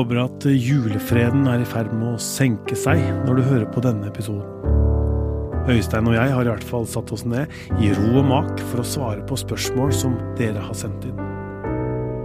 [0.00, 4.08] håper at julefreden er i ferd med å senke seg når du hører på denne
[4.08, 4.46] episoden.
[5.70, 7.50] Øystein og jeg har i hvert fall satt oss ned
[7.84, 11.20] i ro og mak for å svare på spørsmål som dere har sendt inn.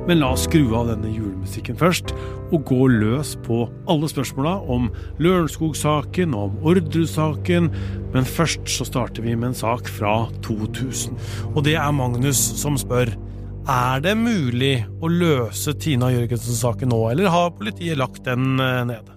[0.05, 2.13] Men la oss skru av denne julemusikken først,
[2.53, 7.71] og gå løs på alle spørsmåla om Lørenskog-saken og om Orderud-saken.
[8.13, 11.17] Men først så starter vi med en sak fra 2000.
[11.55, 13.15] Og det er Magnus som spør.
[13.65, 18.91] Er det mulig å løse Tina Jørgensen-saken nå, eller har politiet lagt den ned?
[18.91, 19.13] nede?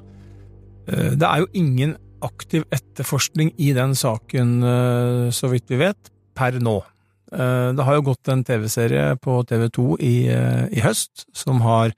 [0.89, 6.09] Eh, det er jo ingen aktiv etterforskning i den saken, eh, så vidt vi vet,
[6.34, 6.80] per nå.
[7.29, 11.91] Det har jo gått en TV-serie på TV2 i, i, høst som har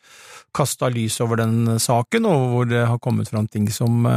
[0.50, 4.08] kasta lys over den saken, og hvor det har kommet fram ting som,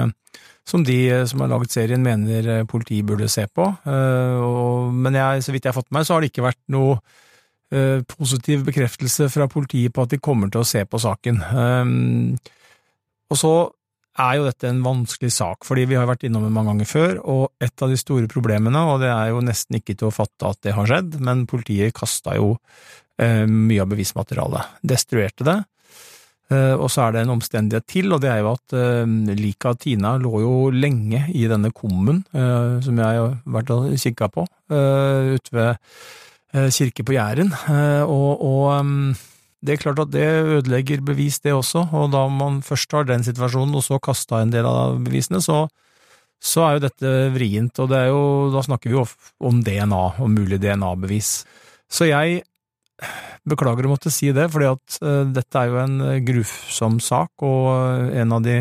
[0.66, 0.98] som de
[1.30, 3.68] som har laget serien mener politiet burde se på.
[3.86, 6.98] Men jeg, så vidt jeg har fått med meg, så har det ikke vært noe
[6.98, 7.23] Eh,
[8.10, 11.40] positiv bekreftelse fra politiet på at de kommer til å se på saken.
[11.54, 12.36] Um,
[13.34, 13.54] og så
[14.22, 17.20] er jo dette en vanskelig sak, fordi vi har vært innom det mange ganger før,
[17.26, 20.52] og et av de store problemene, og det er jo nesten ikke til å fatte
[20.54, 25.60] at det har skjedd, men politiet kasta jo uh, mye av bevismaterialet, destruerte det.
[26.54, 28.76] Uh, og så er det en omstendighet til, og det er jo at
[29.34, 34.30] liket av Tina lå jo lenge i denne kummen som jeg har vært og kikka
[34.36, 39.16] på, ute ved Eh, kirke på Jæren, eh, og, og
[39.64, 40.28] det er klart at det
[40.60, 44.52] ødelegger bevis, det også, og da man først har den situasjonen, og så kasta en
[44.54, 45.66] del av bevisene, så,
[46.44, 49.06] så er jo dette vrient, og det er jo, da snakker vi jo
[49.40, 51.32] om DNA, om mulig DNA-bevis.
[51.90, 52.44] Så jeg
[53.50, 58.14] beklager å måtte si det, fordi at uh, dette er jo en grusom sak, og
[58.14, 58.60] en av de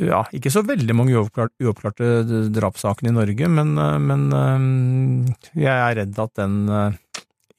[0.00, 2.08] ja, ikke så veldig mange uoppklarte, uoppklarte
[2.54, 6.98] drapssakene i Norge, men, eh, men, eh, jeg er redd at den eh,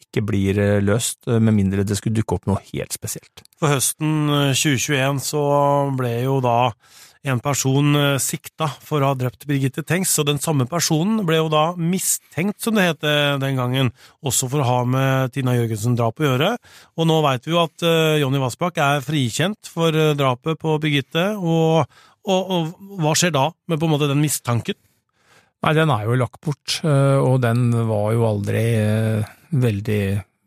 [0.08, 3.44] ikke blir løst, med mindre det skulle dukke opp noe helt spesielt.
[3.60, 5.42] For høsten 2021 så
[5.98, 6.72] ble jo da
[7.26, 11.50] en person sikta for å ha drept Birgitte Tengs, og den samme personen ble jo
[11.52, 13.04] da mistenkt, som det het
[13.42, 13.92] den gangen,
[14.24, 16.52] også for å ha med Tina Jørgensen-drapet å gjøre.
[16.96, 17.88] Og nå veit vi jo at
[18.22, 21.90] Jonny Vassbakk er frikjent for drapet på Birgitte, og
[22.26, 24.78] og, og, hva skjer da med på en måte den mistanken?
[25.66, 30.02] Nei, den er jo lagt bort, eh, og den var jo aldri eh, veldig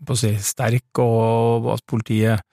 [0.06, 2.44] på å si, sterk, og at politiet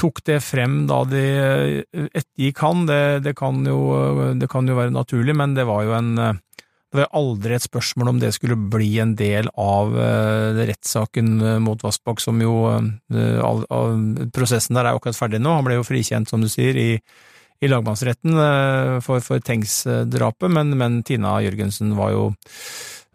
[0.00, 4.78] tok det frem da de eh, ettergikk han, det, det, kan jo, det kan jo
[4.80, 6.16] være naturlig, men det var jo en
[6.92, 9.94] det var aldri et spørsmål om det skulle bli en del av
[10.58, 12.52] rettssaken mot Vassbakk, som jo
[14.36, 16.90] Prosessen der er jo akkurat ferdig nå, han ble jo frikjent, som du sier, i
[17.62, 22.24] i lagmannsretten eh, for, for Tengs-drapet, men, men, Tina Jørgensen var jo,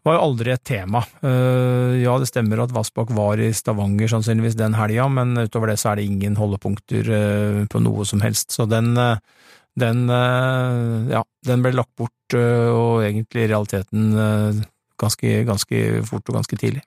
[0.07, 1.01] var jo aldri et tema.
[1.19, 5.79] Eh, ja, det stemmer at Vassbakk var i Stavanger sannsynligvis den helga, men utover det
[5.81, 8.55] så er det ingen holdepunkter eh, på noe som helst.
[8.55, 8.93] Så den,
[9.75, 10.07] den,
[11.11, 14.09] ja, den ble lagt bort, og egentlig i realiteten
[14.99, 16.81] ganske, ganske fort og ganske tidlig.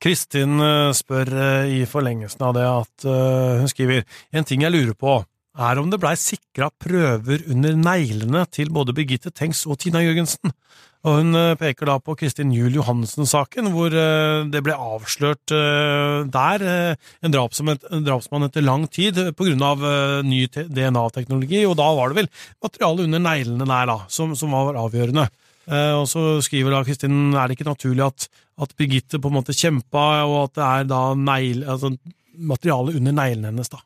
[0.00, 0.56] Kristin
[0.96, 1.28] spør
[1.68, 5.18] i forlengelsen av det at hun skriver en ting jeg lurer på
[5.60, 10.54] er om det blei sikra prøver under neglene til både Birgitte Tengs og Tina Jørgensen.
[11.00, 16.26] Og hun eh, peker da på Kristin Juel Johansen-saken, hvor eh, det ble avslørt eh,
[16.28, 19.84] der en, drapsmann etter lang tid på grunn av
[20.26, 24.76] ny DNA-teknologi, og da var det vel materialet under neglene der da, som, som var
[24.80, 25.28] avgjørende.
[25.70, 28.24] Og så skriver da Kristin er det ikke naturlig at,
[28.64, 31.92] at Birgitte på en måte kjempa, og at det er da negl, altså
[32.34, 33.78] materialet under neglene hennes, da.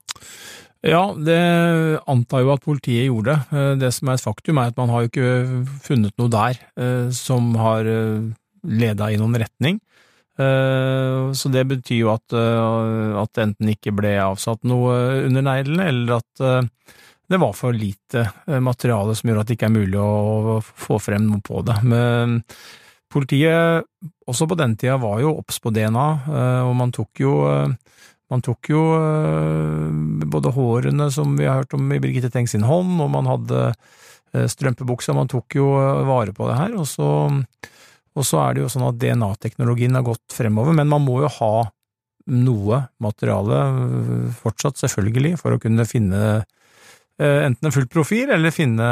[0.84, 1.40] Ja, det
[2.10, 3.38] antar jo at politiet gjorde.
[3.48, 3.64] det.
[3.80, 5.28] det som er et faktum, er at man har jo ikke
[5.86, 8.26] funnet noe der eh, som har eh,
[8.64, 9.80] leda i noen retning.
[10.34, 14.96] Så det betyr jo at, at det enten ikke ble avsatt noe
[15.28, 16.42] under neglene, eller at
[17.30, 18.24] det var for lite
[18.58, 21.76] materiale som gjorde at det ikke er mulig å få frem noe på det.
[21.86, 22.40] Men
[23.06, 23.86] politiet,
[24.26, 26.08] også på den tida, var jo obs på DNA,
[26.66, 27.36] og man tok jo
[28.34, 32.66] man tok jo eh, både hårene som vi har hørt om i Birgitte Tengs sin
[32.66, 36.74] hånd, og man hadde eh, strømpebuksa, man tok jo eh, vare på det her.
[36.80, 37.08] Og så,
[38.14, 41.32] og så er det jo sånn at DNA-teknologien har gått fremover, men man må jo
[41.38, 41.54] ha
[42.34, 43.60] noe materiale
[44.40, 46.22] fortsatt, selvfølgelig, for å kunne finne
[47.14, 48.86] enten en full profil eller finne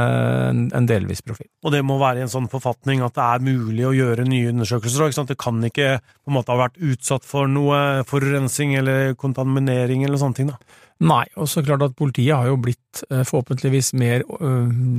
[0.53, 1.49] en, delvis profil.
[1.67, 4.53] Og det må være i en sånn forfatning at det er mulig å gjøre nye
[4.53, 5.09] undersøkelser?
[5.09, 5.17] òg.
[5.27, 10.23] Det kan ikke på en måte ha vært utsatt for noe forurensing eller kontaminering eller
[10.23, 10.53] sånne ting?
[10.53, 10.79] da?
[11.03, 14.23] Nei, og så klart at politiet har jo blitt eh, forhåpentligvis mer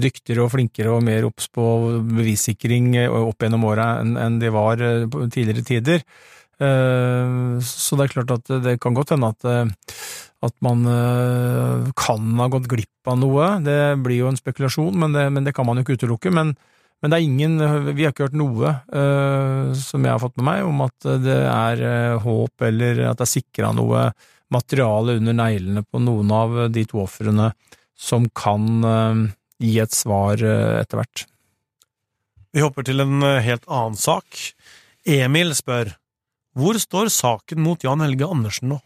[0.03, 1.63] dyktigere og flinkere og mer obs på
[2.09, 6.03] bevissikring opp gjennom åra enn de var på tidligere tider.
[6.61, 9.95] Eh, så det er klart at det kan godt hende at, eh,
[10.43, 13.47] at man eh, kan ha gått glipp av noe.
[13.63, 16.33] Det blir jo en spekulasjon, men det, men det kan man jo ikke utelukke.
[16.35, 16.53] Men,
[17.01, 17.55] men, det er ingen
[17.95, 18.75] Vi har ikke hørt noe
[19.79, 21.83] som jeg har fått med meg, om at det er
[22.23, 24.05] håp eller at det er sikra noe
[24.53, 27.49] materiale under neglene på noen av de to ofrene
[27.99, 31.25] som kan gi et svar etter hvert.
[32.55, 34.39] Vi hopper til en helt annen sak.
[35.03, 35.95] Emil spør
[36.53, 38.79] hvor står saken mot Jan Helge Andersen nå?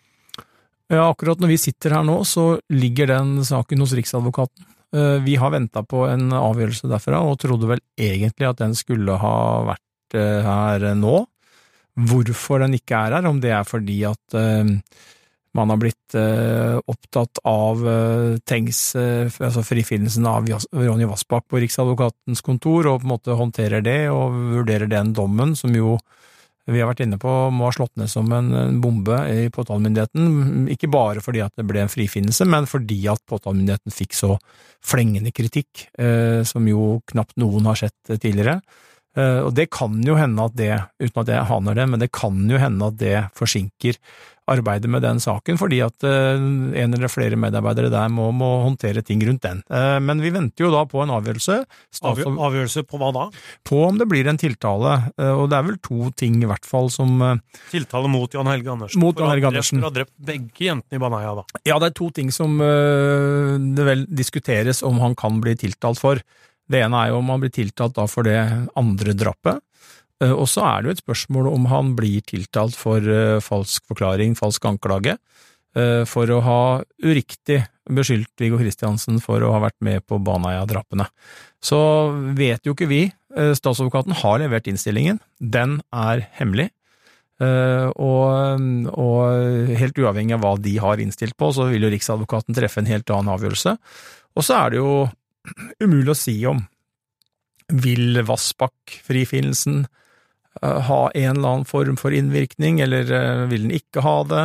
[0.87, 4.67] Ja, akkurat når vi sitter her nå, så ligger den saken hos Riksadvokaten.
[4.95, 9.17] Eh, vi har venta på en avgjørelse derfra, og trodde vel egentlig at den skulle
[9.19, 9.35] ha
[9.67, 11.19] vært eh, her nå.
[12.07, 14.71] Hvorfor den ikke er her, om det er fordi at eh,
[15.57, 17.79] man har blitt opptatt av
[18.45, 24.03] Tengs, altså frifinnelsen av Ronny Vassbakk på Riksadvokatens kontor, og på en måte håndterer det
[24.13, 25.95] og vurderer den dommen, som jo
[26.67, 30.89] vi har vært inne på må ha slått ned som en bombe i påtalemyndigheten, ikke
[30.91, 34.33] bare fordi at det ble en frifinnelse, men fordi at påtalemyndigheten fikk så
[34.83, 38.59] flengende kritikk, eh, som jo knapt noen har sett tidligere.
[39.17, 42.13] Eh, og det kan jo hende at det, uten at jeg haner det, men det
[42.13, 43.97] kan jo hende at det forsinker
[44.47, 49.01] arbeidet med den saken, fordi at uh, en eller flere medarbeidere der må, må, håndtere
[49.03, 49.59] ting rundt den.
[49.67, 51.57] Uh, men vi venter jo da på en avgjørelse.
[51.97, 53.25] Statsråd, avgjørelse på hva da?
[53.67, 56.87] På om det blir en tiltale, og det er vel to ting i hvert fall
[56.93, 57.19] som
[57.73, 59.03] Tiltale mot Jan Helge Andersen?
[59.03, 59.81] Mot Jan Helge Andersen.
[59.81, 61.61] For å ha drept begge jentene i Baneheia, da?
[61.67, 66.23] Ja, det er to ting som det vel diskuteres om han kan bli tiltalt for.
[66.67, 68.39] Det ene er jo om han blir tiltalt for det
[68.77, 69.63] andre drapet.
[70.23, 73.85] Eh, og så er det jo et spørsmål om han blir tiltalt for uh, falsk
[73.89, 75.17] forklaring, falsk anklage,
[75.77, 76.61] uh, for å ha
[77.05, 81.07] uriktig beskyldt Viggo Kristiansen for å ha vært med på Baneheia-drapene.
[81.63, 81.79] Så
[82.37, 83.05] vet jo ikke vi.
[83.31, 85.21] Statsadvokaten har levert innstillingen.
[85.39, 86.67] Den er hemmelig.
[87.39, 92.81] Og, og, helt uavhengig av hva de har innstilt på, så vil jo Riksadvokaten treffe
[92.81, 93.77] en helt annen avgjørelse.
[94.35, 94.91] Og så er det jo
[95.83, 96.63] umulig å si om
[97.67, 99.85] vil Vassbakk-frifinnelsen
[100.61, 104.43] Eh, ha en eller annen form for innvirkning, eller eh, vil den ikke ha det?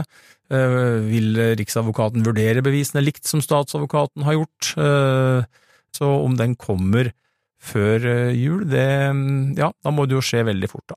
[0.53, 0.77] Eh,
[1.07, 4.73] vil Riksadvokaten vurdere bevisene likt som statsadvokaten har gjort?
[5.93, 7.13] Så om den kommer
[7.63, 8.89] før jul, det
[9.59, 10.97] Ja, da må det jo skje veldig fort, da.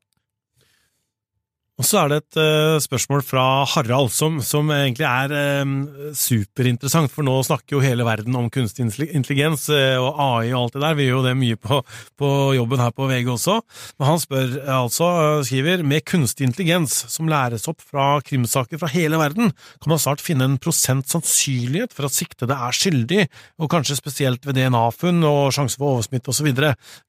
[1.75, 5.33] Og så er det et uh, spørsmål fra Harald, som, som egentlig er
[5.65, 5.73] um,
[6.15, 10.77] superinteressant, for nå snakker jo hele verden om kunstig intelligens uh, og AI og alt
[10.77, 10.95] det der.
[10.95, 11.81] Vi gjør jo det mye på,
[12.15, 13.57] på, jobben her på VG også.
[13.99, 15.11] Men han spør altså,
[15.43, 19.51] skriver, med kunstig intelligens som læres opp fra krimsaker fra hele verden,
[19.83, 23.25] kan man snart finne en prosent sannsynlighet for at siktede er skyldig,
[23.59, 26.53] og kanskje spesielt ved DNA-funn og sjanse for oversmitte osv.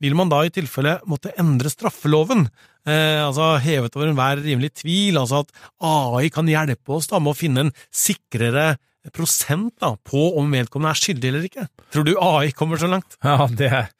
[0.02, 2.48] Vil man da i tilfelle måtte endre straffeloven?
[2.88, 5.52] Eh, altså hevet over enhver rimelig tvil, altså at
[5.84, 8.74] AI kan hjelpe oss da med å finne en sikrere
[9.14, 11.66] prosent da, på om vedkommende er skyldig eller ikke.
[11.94, 13.18] Tror du AI kommer så langt?
[13.24, 13.90] Ja, det er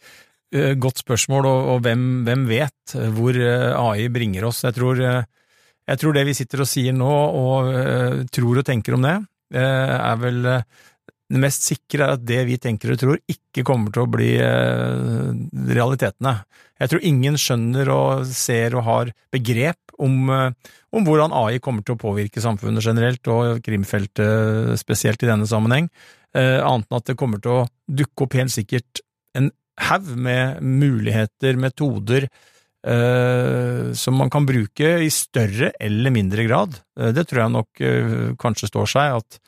[0.54, 4.64] et godt spørsmål, og, og hvem, hvem, vet hvor eh, AI bringer oss?
[4.66, 5.22] Jeg tror, eh,
[5.86, 7.06] jeg tror, det vi sitter og sier nå,
[7.38, 9.14] og uh, tror og tenker om det,
[9.54, 10.86] uh, er vel uh,
[11.26, 14.30] det mest sikre er at det vi tenker og tror, ikke kommer til å bli
[14.38, 15.32] eh,
[15.74, 16.36] realitetene.
[16.78, 21.82] Jeg tror ingen skjønner og ser og har begrep om, eh, om, hvordan AI kommer
[21.82, 25.90] til å påvirke samfunnet generelt, og krimfeltet spesielt i denne sammenheng,
[26.36, 29.02] eh, annet enn at det kommer til å dukke opp helt sikkert
[29.36, 29.50] en
[29.90, 32.30] haug med muligheter, metoder,
[32.86, 36.76] som man kan bruke i større eller mindre grad.
[36.94, 37.80] Det tror jeg nok
[38.38, 39.40] kanskje står seg, at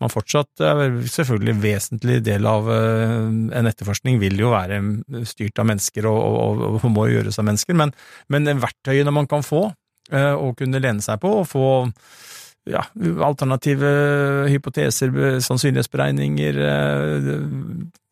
[0.00, 3.16] man fortsatt er selvfølgelig vesentlig del av eh,
[3.58, 4.80] en etterforskning vil jo være
[5.28, 7.92] styrt av mennesker og, og, og må gjøres av mennesker, men,
[8.32, 9.66] men verktøyene man kan få
[10.12, 11.68] eh, og kunne lene seg på og få
[12.68, 12.84] ja,
[13.24, 13.90] alternative
[14.52, 15.12] hypoteser,
[15.44, 17.30] sannsynlighetsberegninger, eh,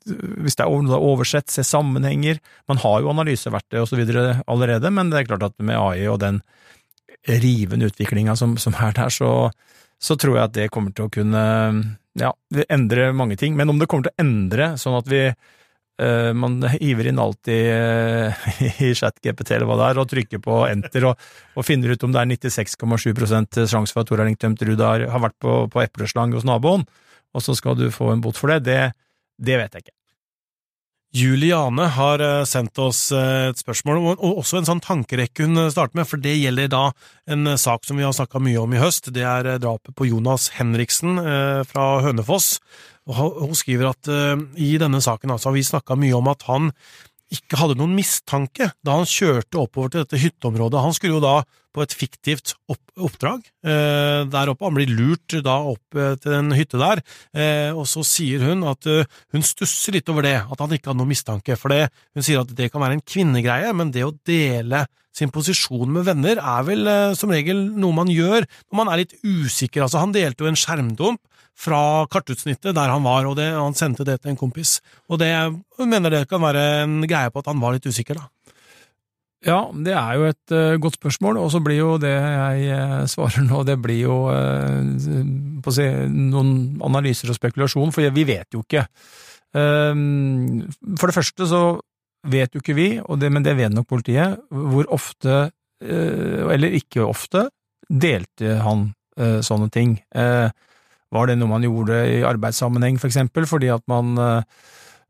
[0.09, 2.39] hvis det er oversett, se sammenhenger.
[2.71, 6.23] Man har jo analyseverktøy og videre allerede, men det er klart at med AI og
[6.23, 6.41] den
[7.29, 9.51] rivende utviklinga som, som er der, så
[9.99, 11.45] så tror jeg at det kommer til å kunne
[12.19, 12.33] ja,
[12.69, 13.57] endre mange ting.
[13.59, 17.51] Men om det kommer til å endre sånn at vi uh, man hiver inn alt
[17.51, 18.49] i, uh,
[18.87, 21.29] i ChatGPT eller hva det er, og trykker på enter og,
[21.59, 25.07] og finner ut om det er 96,7% sjanse for at Tor Erling Tømt Ruud har,
[25.27, 26.87] vært på, på epleslang hos naboen,
[27.35, 28.81] og så skal du få en bot for det, det,
[29.43, 29.98] det vet jeg ikke.
[31.17, 35.71] Juliane har eh, sendt oss eh, et spørsmål, og også en sånn tankerekke hun eh,
[35.73, 36.83] starter med, for det gjelder da
[37.33, 39.09] en sak som vi har snakka mye om i høst.
[39.17, 41.21] Det er drapet på Jonas Henriksen
[41.69, 42.59] fra Hønefoss.
[43.09, 44.09] Hun skriver at
[44.61, 46.71] i denne saken altså, har vi snakka mye om at han
[47.35, 50.85] ikke hadde noen mistanke da han kjørte oppover til dette hytteområdet.
[50.85, 51.41] Han skulle jo da
[51.77, 54.67] på et fiktivt opp, oppdrag eh, der oppe.
[54.67, 57.03] Han blir lurt da opp eh, til en hytte der,
[57.37, 59.05] eh, og så sier hun at uh,
[59.35, 61.59] hun stusser litt over det, at han ikke hadde noen mistanke.
[61.61, 64.87] For det, hun sier at det kan være en kvinnegreie, men det å dele
[65.19, 69.05] sin posisjon med venner er vel uh, som regel noe man gjør når man er
[69.05, 69.85] litt usikker.
[69.85, 71.23] Altså, han delte jo en skjermdump
[71.59, 74.79] fra kartutsnittet der han var, og det, han sendte det til en kompis.
[75.11, 75.31] Og det,
[75.83, 78.29] mener det kan være en greie på at han var litt usikker, da.
[79.47, 83.05] Ja, det er jo et uh, godt spørsmål, og så blir jo det jeg uh,
[83.11, 88.65] svarer nå, det blir jo uh, si, noen analyser og spekulasjon, for vi vet jo
[88.65, 88.83] ikke.
[89.57, 90.67] Ehm,
[90.99, 91.63] for det første så
[92.29, 95.49] vet jo ikke vi, det, men det vet nok politiet, hvor ofte,
[95.81, 97.47] eller ikke ofte,
[97.89, 99.95] delte han sånne ting.
[101.15, 104.19] Var det noe man gjorde i arbeidssammenheng, for eksempel, fordi at man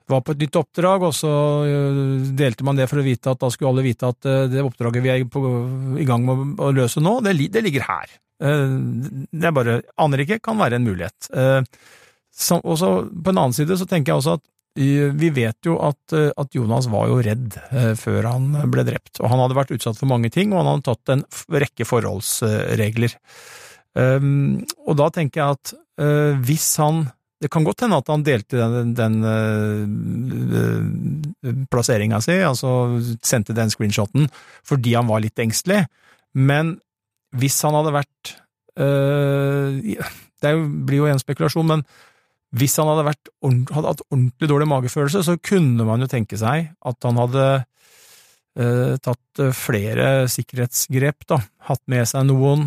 [0.09, 1.33] var på et nytt oppdrag, og så
[1.69, 4.65] øh, delte man det for å vite at da skulle alle vite at øh, det
[4.65, 8.19] oppdraget vi er i gang med å løse nå, det, ligger her.
[8.39, 11.27] Det er bare Aner ikke, kan være en mulighet.
[11.35, 14.45] Og så på en annen side så tenker jeg også at
[14.79, 17.57] vi vet jo at, at, Jonas var jo redd
[17.99, 20.87] før han ble drept, og han hadde vært utsatt for mange ting, og han hadde
[20.87, 21.25] tatt en
[21.65, 23.17] rekke forholdsregler.
[23.99, 28.95] Og da tenker jeg at hvis han det kan godt hende at han delte den,
[28.99, 29.87] den uh,
[31.71, 34.27] plasseringa si, altså sendte den screenshoten
[34.67, 35.85] fordi han var litt engstelig,
[36.35, 36.81] men
[37.39, 38.35] hvis han hadde vært
[38.81, 39.69] uh,
[40.39, 40.53] Det
[40.87, 41.83] blir jo en spekulasjon, men
[42.59, 46.71] hvis han hadde, vært, hadde hatt ordentlig dårlig magefølelse, så kunne man jo tenke seg
[46.73, 47.47] at han hadde
[48.59, 51.37] tatt flere sikkerhetsgrep, da,
[51.69, 52.65] hatt med seg noen,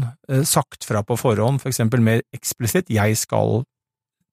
[0.48, 3.66] sagt fra på forhånd, for eksempel mer eksplisitt 'jeg skal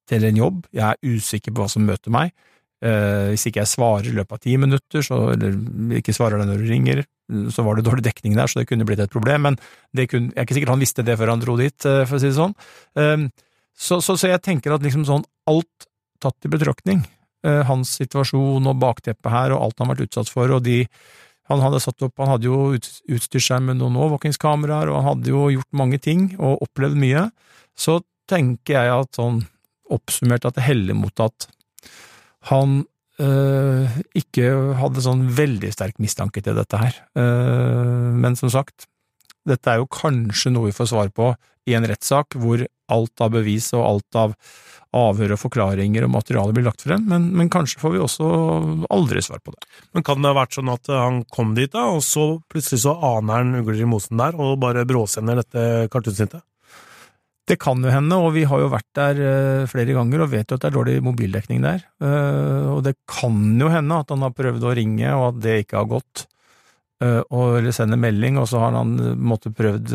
[0.09, 2.33] til en jobb, jeg er usikker på hva som møter meg.
[2.79, 6.51] Eh, hvis ikke jeg svarer i løpet av ti minutter, så, eller ikke svarer deg
[6.51, 7.03] når du ringer,
[7.53, 9.59] så var det dårlig dekning der, så det kunne blitt et problem, men
[9.99, 12.23] kunne, jeg er ikke sikkert han visste det før han dro dit, eh, for å
[12.23, 12.55] si det sånn.
[13.03, 13.29] Eh,
[13.79, 15.89] så, så, så, jeg tenker at liksom sånn, alt
[16.23, 17.03] tatt i betraktning,
[17.47, 20.85] eh, hans situasjon og bakteppet her, og alt han har vært utsatt for, og de
[21.49, 25.33] han hadde satt opp, han hadde jo utstyrt seg med noen overvåkingskameraer, og han hadde
[25.33, 27.29] jo gjort mange ting og opplevd mye,
[27.79, 29.43] så tenker jeg at sånn
[29.89, 31.49] oppsummert at det heller mot at
[32.51, 32.83] han
[33.23, 36.99] øh, ikke hadde sånn veldig sterk mistanke til dette her.
[37.17, 38.87] Uh, men som sagt,
[39.49, 41.33] dette er jo kanskje noe vi får svar på
[41.69, 44.35] i en rettssak hvor alt av bevis og alt av
[44.97, 48.29] avhør og forklaringer og materiale blir lagt frem, men, men, kanskje får vi også
[48.95, 49.67] aldri svar på det.
[49.93, 52.95] Men kan det ha vært sånn at han kom dit, da, og så plutselig så
[53.11, 56.41] aner han ugler i mosen der, og bare bråsender dette kartunsnittet?
[57.49, 60.51] Det kan jo hende, og vi har jo vært der uh, flere ganger og vet
[60.51, 61.85] jo at det er dårlig mobildekning der.
[62.01, 65.55] Uh, og det kan jo hende at han har prøvd å ringe, og at det
[65.65, 66.27] ikke har gått.
[66.99, 69.93] Og, eller sende melding, og så har han måtte prøvd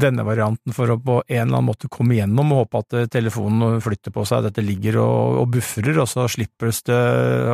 [0.00, 3.82] denne varianten for å på en eller annen måte komme gjennom og håpe at telefonen
[3.82, 7.00] flytter på seg, dette ligger og, og bufrer, og så slippes det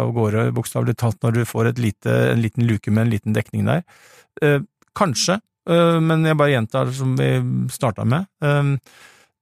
[0.03, 3.65] av gårde bokstavelig talt når du får lite, en liten luke med en liten dekning
[3.71, 3.87] der.
[4.97, 7.31] Kanskje, Eh, men jeg bare gjentar som vi
[7.73, 8.27] starta med.
[8.43, 8.73] Eh,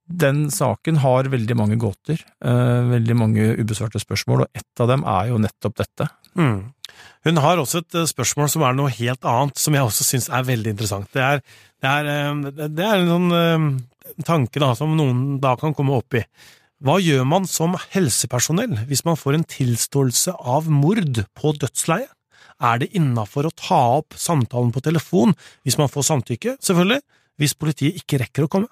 [0.04, 5.04] den saken har veldig mange gåter, eh, veldig mange ubesvarte spørsmål, og ett av dem
[5.04, 6.08] er jo nettopp dette.
[6.36, 6.73] Mm.
[7.24, 10.48] Hun har også et spørsmål som er noe helt annet, som jeg også syns er
[10.48, 11.08] veldig interessant.
[11.14, 11.40] Det er,
[11.82, 13.78] det er, det er en sånn
[14.26, 16.24] tanke da, som noen da kan komme opp i.
[16.84, 22.12] Hva gjør man som helsepersonell hvis man får en tilståelse av mord på dødsleiet?
[22.62, 25.34] er det innafor å ta opp samtalen på telefon
[25.66, 27.00] hvis man får samtykke, selvfølgelig,
[27.40, 28.70] hvis politiet ikke rekker å komme?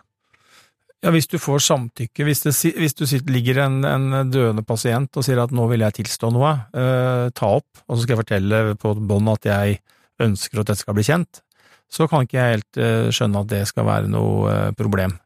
[1.03, 5.11] Ja, Hvis du får samtykke, hvis det, hvis du sitter, ligger en, en, døende pasient
[5.19, 8.21] og sier at nå vil jeg tilstå noe, eh, ta opp, og så skal jeg
[8.21, 9.81] fortelle på bånd at jeg
[10.23, 11.43] ønsker at dette skal bli kjent,
[11.91, 15.17] så kan ikke jeg helt eh, skjønne at det skal være noe eh, problem.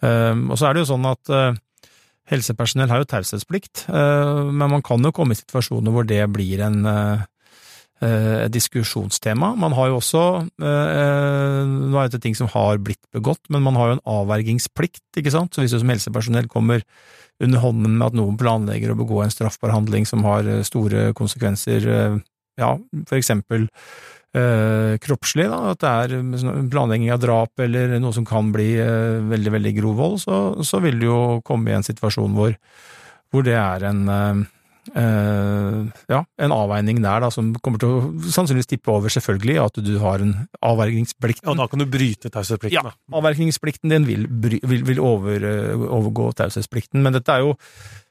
[0.00, 1.60] Eh, og så er det jo sånn at eh,
[2.32, 6.64] helsepersonell har jo taushetsplikt, eh, men man kan jo komme i situasjoner hvor det blir
[6.64, 7.28] en Eh,
[8.00, 9.50] diskusjonstema.
[9.60, 10.22] Man har jo også
[10.64, 15.04] eh, Nå er dette ting som har blitt begått, men man har jo en avvergingsplikt,
[15.20, 15.52] ikke sant.
[15.52, 16.80] Så hvis du som helsepersonell kommer
[17.44, 21.10] under hånden med at noen planlegger å begå en straffbar handling som har eh, store
[21.18, 21.90] konsekvenser,
[22.60, 22.72] ja,
[23.08, 23.68] for eksempel
[24.36, 29.18] eh, kroppslig, da, at det er planlegging av drap eller noe som kan bli eh,
[29.30, 32.56] veldig, veldig grov vold, så, så, vil du jo komme i en situasjon hvor,
[33.30, 34.48] hvor det er en eh,
[34.94, 39.92] ja, en avveining der da, som kommer til å sannsynligvis tippe over, selvfølgelig, at du
[40.02, 40.34] har en
[40.66, 41.44] avvergingsplikt.
[41.46, 42.90] Ja, da kan du bryte taushetsplikten.
[42.90, 47.56] Ja, avvergingsplikten din vil, vil, vil over, uh, overgå taushetsplikten, men dette er jo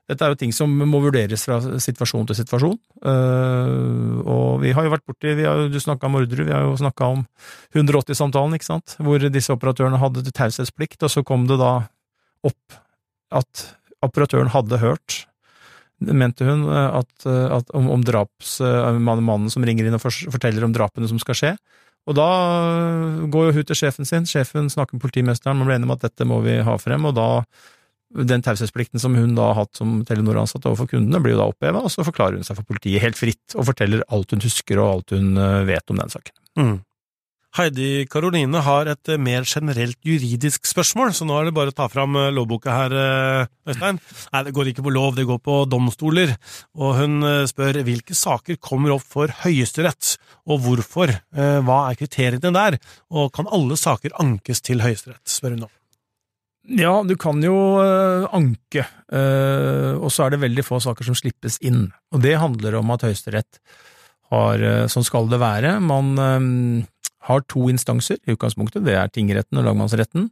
[0.09, 2.79] Dette er jo ting som må vurderes fra situasjon til situasjon.
[3.05, 6.65] Uh, og vi har jo vært borti vi har, Du snakka om Orderud, vi har
[6.65, 7.21] jo snakka om
[7.77, 11.75] 180-samtalen, ikke sant, hvor disse operatørene hadde taushetsplikt, og så kom det da
[12.41, 12.79] opp
[13.37, 13.67] at
[14.01, 15.19] operatøren hadde hørt
[15.99, 18.57] mente hun, at, at om, om draps,
[18.99, 21.53] mannen som ringer inn og forteller om drapene som skal skje.
[22.09, 22.29] Og da
[23.29, 26.07] går jo hun til sjefen sin, sjefen snakker med politimesteren, man blir enig om at
[26.07, 27.29] dette må vi ha frem, og da
[28.09, 31.83] den taushetsplikten som hun da har hatt som Telenor-ansatt overfor kundene, blir jo da oppheva,
[31.85, 34.93] og så forklarer hun seg for politiet helt fritt, og forteller alt hun husker og
[34.95, 36.35] alt hun eh, vet om den saken.
[36.57, 36.77] Mm.
[37.57, 41.75] Heidi Karoline har et eh, mer generelt juridisk spørsmål, så nå er det bare å
[41.75, 42.93] ta fram eh, lovboka her,
[43.65, 43.97] Øystein.
[44.35, 46.35] Nei, det går ikke på lov, det går på domstoler.
[46.77, 50.13] Og hun spør hvilke saker kommer opp for Høyesterett,
[50.49, 51.15] og hvorfor?
[51.33, 52.77] Hva er kriteriene der,
[53.09, 55.71] og kan alle saker ankes til Høyesterett, spør hun nå.
[56.77, 61.87] Ja, du kan jo anke, og så er det veldig få saker som slippes inn.
[62.13, 63.61] Og det handler om at Høyesterett
[64.29, 66.13] har, sånn skal det være, man
[67.27, 70.29] har to instanser i utgangspunktet, det er tingretten og lagmannsretten.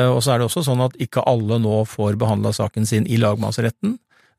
[0.00, 3.18] Og så er det også sånn at ikke alle nå får behandla saken sin i
[3.18, 3.96] lagmannsretten.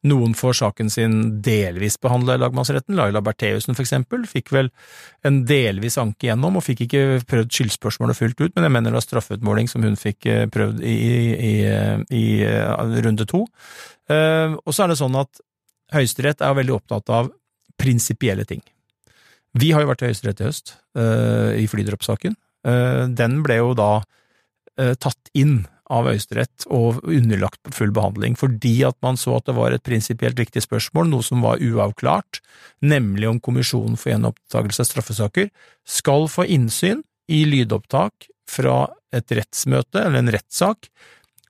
[0.09, 2.95] Noen får saken sin delvis behandla i lagmannsretten.
[2.97, 4.71] Laila Bertheussen, for eksempel, fikk vel
[5.27, 8.97] en delvis anke gjennom, og fikk ikke prøvd skyldspørsmålet fullt ut, men jeg mener det
[8.97, 10.95] var straffeutmåling som hun fikk eh, prøvd i,
[11.51, 11.53] i,
[12.17, 13.43] i, i runde to.
[14.09, 15.45] Eh, og så er det sånn at
[15.93, 17.29] Høyesterett er veldig opptatt av
[17.81, 18.63] prinsipielle ting.
[19.57, 22.37] Vi har jo vært i Høyesterett i høst, eh, i flydroppsaken.
[22.61, 24.03] Den ble jo da
[25.01, 29.75] tatt inn av Høyesterett og underlagt full behandling, fordi at man så at det var
[29.75, 32.39] et prinsipielt viktig spørsmål, noe som var uavklart,
[32.85, 35.49] nemlig om Kommisjonen for gjenopptakelse av straffesaker
[35.87, 40.91] skal få innsyn i lydopptak fra et rettsmøte eller en rettssak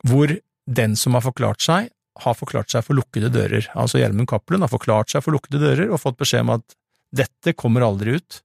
[0.08, 0.34] hvor
[0.66, 1.90] den som har forklart seg,
[2.22, 3.68] har forklart seg for lukkede dører.
[3.78, 6.76] Altså Gjermund Cappelen har forklart seg for lukkede dører og fått beskjed om at
[7.12, 8.42] dette kommer aldri ut,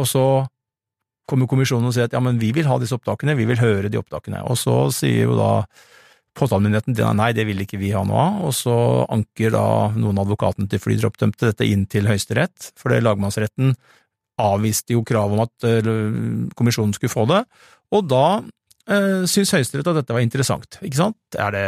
[0.00, 0.26] og så
[1.30, 3.90] kommer kommisjonen og sier at ja, men vi vil ha disse opptakene, vi vil høre
[3.90, 4.42] de opptakene.
[4.50, 5.52] Og så sier jo da
[6.34, 8.76] påtalemyndigheten nei, det vil ikke vi ha noe av, og så
[9.14, 13.76] anker da noen av advokatene til flydroppdømte dette inn til Høyesterett, for det lagmannsretten
[14.42, 17.44] avviste jo kravet om at uh, kommisjonen skulle få det,
[17.94, 18.24] og da
[18.90, 21.36] eh, syns Høyesterett at dette var interessant, ikke sant?
[21.38, 21.66] Er det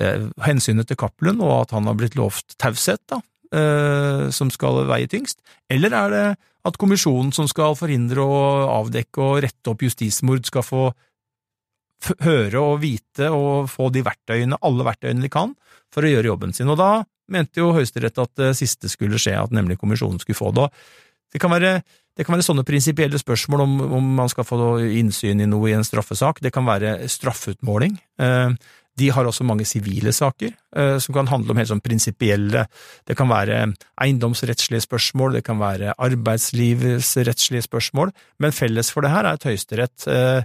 [0.00, 5.06] eh, hensynet til Cappelen og at han har blitt lovt taushet, da, som skal veie
[5.10, 5.38] tyngst,
[5.70, 6.26] eller er det
[6.66, 10.86] at kommisjonen som skal forhindre og avdekke og rette opp justismord, skal få
[12.26, 15.54] høre og vite og få de verktøyene, alle verktøyene de kan,
[15.92, 16.70] for å gjøre jobben sin.
[16.72, 16.90] Og da
[17.32, 20.68] mente jo Høyesterett at det siste skulle skje, at nemlig kommisjonen skulle få det.
[21.32, 21.80] Det kan være,
[22.16, 24.58] det kan være sånne prinsipielle spørsmål om, om, man skal få
[25.00, 26.42] innsyn i noe i en straffesak.
[26.44, 27.96] Det kan være straffeutmåling.
[28.22, 28.50] Eh,
[28.96, 32.66] de har også mange sivile saker, eh, som kan handle om helt sånn prinsipielle
[33.06, 39.24] Det kan være eiendomsrettslige spørsmål, det kan være arbeidslivsrettslige spørsmål, men felles for det her
[39.24, 40.42] er at Høyesterett eh,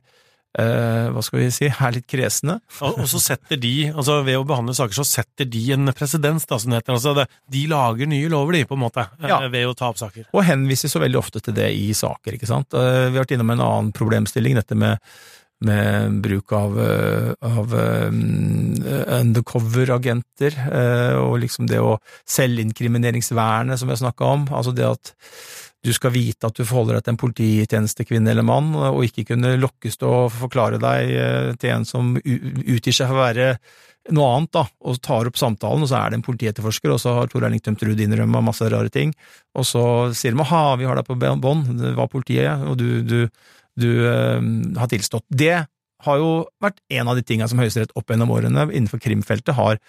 [0.52, 2.58] Uh, hva skal vi si, er litt kresne.
[2.84, 6.44] og, og, så setter de, altså ved å behandle saker, så setter de en presedens,
[6.50, 6.98] da, som heter.
[6.98, 9.40] Altså det, de lager nye lover, de, på en måte, eh, ja.
[9.48, 10.28] ved å ta opp saker.
[10.36, 12.76] Og henviser så veldig ofte til det i saker, ikke sant.
[12.76, 15.00] Uh, vi har vært innom en annen problemstilling, dette med
[15.62, 18.12] med bruk av, eh, av eh,
[19.22, 25.14] undercover-agenter, eh, og liksom det å selvinkrimineringsvernet som jeg snakka om, altså det at
[25.82, 29.56] du skal vite at du forholder deg til en polititjenestekvinne eller mann, og ikke kunne
[29.58, 33.48] lokkes til å forklare deg til en som utgir seg for å være
[34.14, 37.16] noe annet, da, og tar opp samtalen, og så er det en politietterforsker, og så
[37.18, 39.14] har Tor Erling Tømt Ruud innrømma masse rare ting,
[39.58, 39.84] og så
[40.18, 43.20] sier de ha, vi har deg på bånd, det var politiet, og du, du
[43.82, 44.38] du eh,
[44.80, 45.26] har tilstått.
[45.28, 45.58] Det
[46.06, 49.82] har jo vært en av de tinga som Høyesterett opp gjennom årene innenfor krimfeltet har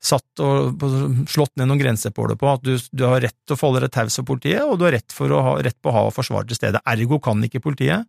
[0.00, 0.80] satt og
[1.28, 3.84] slått ned noen grenser på det på, at du, du har rett til å forholde
[3.84, 6.56] deg taus for politiet, og du har rett, ha, rett på å ha forsvar til
[6.56, 6.80] stede.
[6.88, 8.08] Ergo kan ikke politiet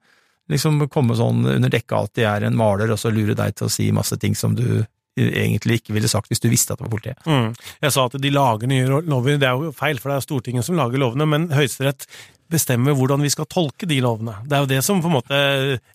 [0.52, 3.68] liksom komme sånn under dekke at de er en maler, og så lure deg til
[3.68, 4.84] å si masse ting som du
[5.20, 7.26] egentlig ikke ville sagt hvis du visste at det var politiet.
[7.28, 7.52] Mm.
[7.84, 10.68] Jeg sa at de lager nye lover, det er jo feil, for det er Stortinget
[10.68, 12.08] som lager lovene, men Høyesterett
[12.52, 14.36] bestemme hvordan vi skal tolke de lovene.
[14.46, 15.40] Det er jo det som på en måte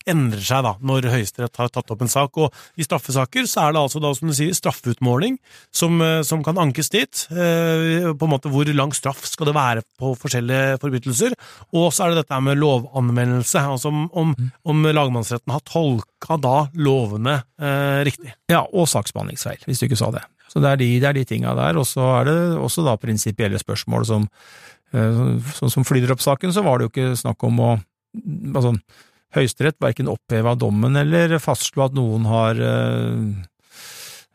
[0.09, 2.39] endrer seg da, når Høyesterett har tatt opp en sak.
[2.41, 5.37] Og i straffesaker så er det altså da, som du sier, straffeutmåling
[5.73, 7.25] som, eh, som kan ankes dit.
[7.31, 11.35] Eh, på en måte Hvor lang straff skal det være på forskjellige forbrytelser?
[11.73, 17.41] Og så er det dette med lovanmeldelse, altså om, om, lagmannsretten har tolka da lovene
[17.59, 18.33] eh, riktig.
[18.49, 20.23] Ja, og saksbehandlingsfeil, hvis du ikke sa det.
[20.47, 21.77] Så det er de, det de tinga der.
[21.79, 24.27] Og så er det også da prinsipielle spørsmål som
[24.91, 27.69] sånn som flydroppsaken, så var det jo ikke snakk om å
[28.55, 28.77] altså,
[29.35, 33.25] Høyesterett verken oppheva dommen eller fastslo at noen har øh,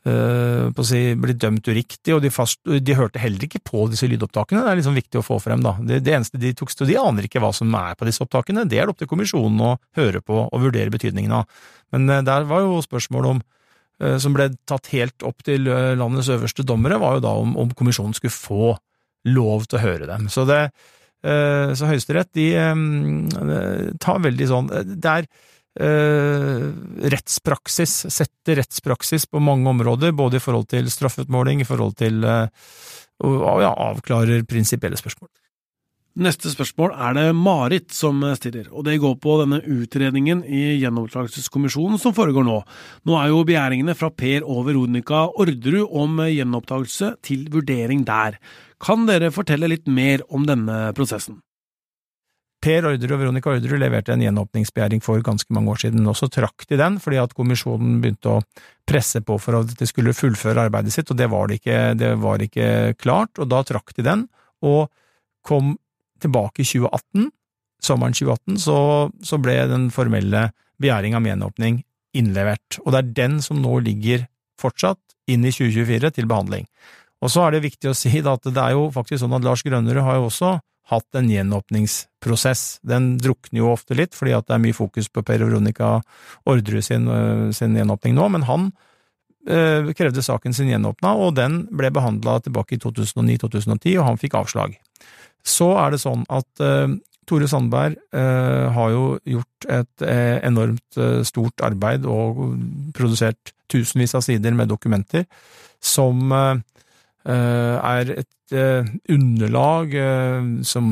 [0.04, 4.08] på å si, blitt dømt uriktig, og de, fast, de, hørte heller ikke på disse
[4.10, 4.60] lydopptakene.
[4.66, 5.76] Det er liksom viktig å få frem, da.
[5.80, 8.66] Det, det eneste de tok, de aner ikke hva som er på disse opptakene.
[8.68, 11.66] Det er det opp til kommisjonen å høre på og vurdere betydningen av.
[11.94, 13.42] Men der var jo spørsmålet om
[14.18, 18.16] som ble tatt helt opp til landets øverste dommere, var jo da om, om kommisjonen
[18.18, 18.72] skulle få
[19.28, 20.28] lov til å høre dem.
[20.32, 20.64] Så, det,
[21.22, 22.48] så Høyesterett de
[24.02, 25.28] tar veldig sånn Det er
[25.80, 26.64] eh,
[27.14, 32.48] rettspraksis, setter rettspraksis på mange områder, både i forhold til straffeutmåling, i forhold til eh,
[33.22, 35.30] å ja, avklarer prinsipielle spørsmål.
[36.22, 41.96] Neste spørsmål er det Marit som stiller, og det går på denne utredningen i gjenopptakelseskommisjonen
[42.02, 42.58] som foregår nå.
[43.08, 48.36] Nå er jo begjæringene fra Per og Veronica Orderud om gjenopptakelse til vurdering der.
[48.82, 51.38] Kan dere fortelle litt mer om denne prosessen?
[52.62, 56.28] Per Orderud og Veronica Orderud leverte en gjenåpningsbegjæring for ganske mange år siden, og så
[56.30, 58.42] trakk de den fordi at kommisjonen begynte å
[58.86, 62.12] presse på for at de skulle fullføre arbeidet sitt, og det var, det ikke, det
[62.22, 62.68] var ikke
[63.02, 64.26] klart, og da trakk de den,
[64.62, 64.92] og
[65.46, 65.74] kom
[66.22, 67.30] tilbake i 2018.
[67.82, 68.78] Sommeren 2018 så,
[69.26, 70.48] så ble den formelle
[70.82, 71.82] begjæring om gjenåpning
[72.14, 74.28] innlevert, og det er den som nå ligger
[74.60, 76.68] fortsatt inn i 2024 til behandling.
[77.22, 79.62] Og så er det viktig å si at det er jo faktisk sånn at Lars
[79.62, 80.56] Grønnerud har jo også
[80.90, 82.80] hatt en gjenåpningsprosess.
[82.86, 85.94] Den drukner jo ofte litt, fordi at det er mye fokus på Per Veronica
[86.48, 88.72] Orderud sin, øh, sin gjenåpning nå, men han
[89.46, 94.36] øh, krevde saken sin gjenåpna, og den ble behandla tilbake i 2009–2010, og han fikk
[94.42, 94.76] avslag.
[95.46, 96.98] Så er det sånn at øh,
[97.30, 99.04] Tore Sandberg øh, har jo
[99.36, 100.06] gjort et
[100.42, 102.40] enormt stort arbeid og
[102.98, 105.28] produsert tusenvis av sider med dokumenter
[105.82, 106.34] som
[107.24, 110.88] er et Eh, underlag eh, som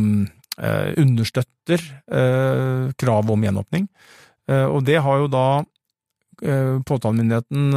[0.57, 1.83] eh, understøtter
[2.99, 3.85] kravet om gjenåpning.
[4.51, 5.63] Og det har jo da
[6.43, 7.69] påtalemyndigheten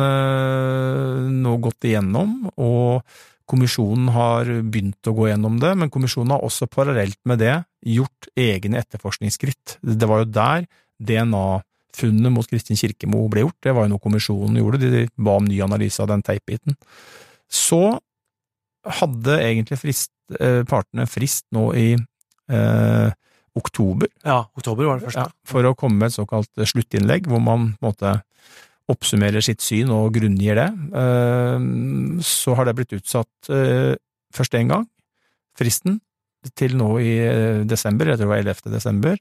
[1.43, 3.05] nå gått igjennom, og
[3.45, 7.53] kommisjonen har begynt å gå gjennom det, men kommisjonen har også parallelt med det
[7.85, 9.77] gjort egne etterforskningsskritt.
[9.85, 10.65] Det var jo der
[10.97, 15.45] DNA-funnet mot Kristin Kirkemo ble gjort, det var jo noe kommisjonen gjorde, de ba om
[15.45, 16.79] ny analyse av den teipbiten.
[17.53, 17.83] Så
[18.83, 23.09] hadde egentlig frist, eh, partene frist nå i eh,
[23.55, 24.09] oktober.
[24.25, 25.27] Ja, oktober var det første.
[25.27, 28.13] Ja, for å komme med et såkalt sluttinnlegg, hvor man på en måte
[28.91, 30.69] oppsummerer sitt syn og grunngir det.
[30.99, 31.67] Eh,
[32.25, 33.93] så har det blitt utsatt eh,
[34.35, 34.87] først én gang,
[35.59, 36.01] fristen,
[36.59, 38.73] til nå i eh, desember, jeg tror det var 11.
[38.73, 39.19] desember.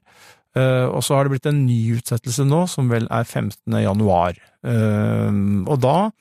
[0.53, 3.73] Og så har det blitt en ny utsettelse nå, som vel er 15.
[3.81, 4.35] januar.
[4.69, 6.11] Og da,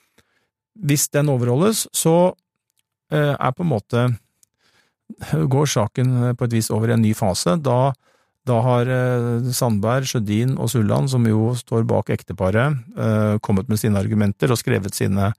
[0.89, 2.42] hvis den overholdes, så Eh,
[3.13, 4.07] er på en måte
[5.33, 7.57] går saken på et vis over i en ny fase.
[7.63, 7.93] Da,
[8.49, 13.81] da har eh, Sandberg, Sjødin og Sulland, som jo står bak ekteparet, eh, kommet med
[13.81, 15.33] sine argumenter og skrevet sine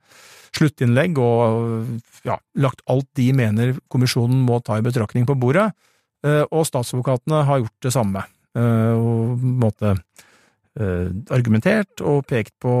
[0.54, 1.88] sluttinnlegg og
[2.26, 5.72] ja, lagt alt de mener kommisjonen må ta i betraktning på bordet,
[6.24, 8.20] og statsadvokatene har gjort det samme.
[8.56, 9.90] Og måte
[11.34, 12.72] argumentert og pekt på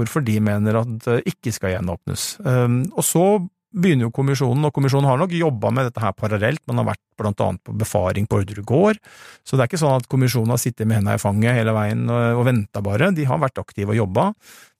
[0.00, 2.24] hvorfor de mener at det ikke skal gjenåpnes.
[2.42, 3.26] Og så
[3.72, 7.02] begynner jo kommisjonen, og kommisjonen har nok jobba med dette her parallelt, man har vært
[7.20, 9.00] blant annet på befaring på Orderud gård,
[9.44, 12.04] så det er ikke sånn at kommisjonen har sittet med hendene i fanget hele veien
[12.10, 14.26] og, venta bare, de har vært aktive og jobba.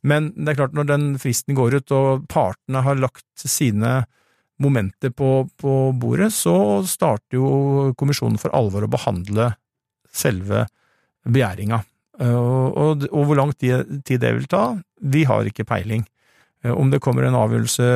[0.08, 4.02] Men det er klart, når den fristen går ut og partene har lagt sine
[4.62, 9.52] momenter på, på bordet, så starter jo kommisjonen for alvor å behandle
[10.12, 10.66] selve
[11.24, 11.80] begjæringa.
[12.22, 16.04] Og, og, og hvor lang tid det vil ta, vi har ikke peiling.
[16.64, 17.88] Eh, om det kommer en avgjørelse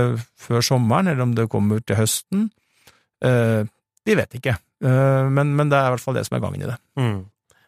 [0.48, 2.50] før sommeren, eller om det kommer til høsten,
[3.24, 3.62] eh,
[4.06, 4.58] vi vet ikke.
[4.84, 6.76] Eh, men, men, det er i hvert fall det som er gangen i det.
[6.98, 7.24] Mm.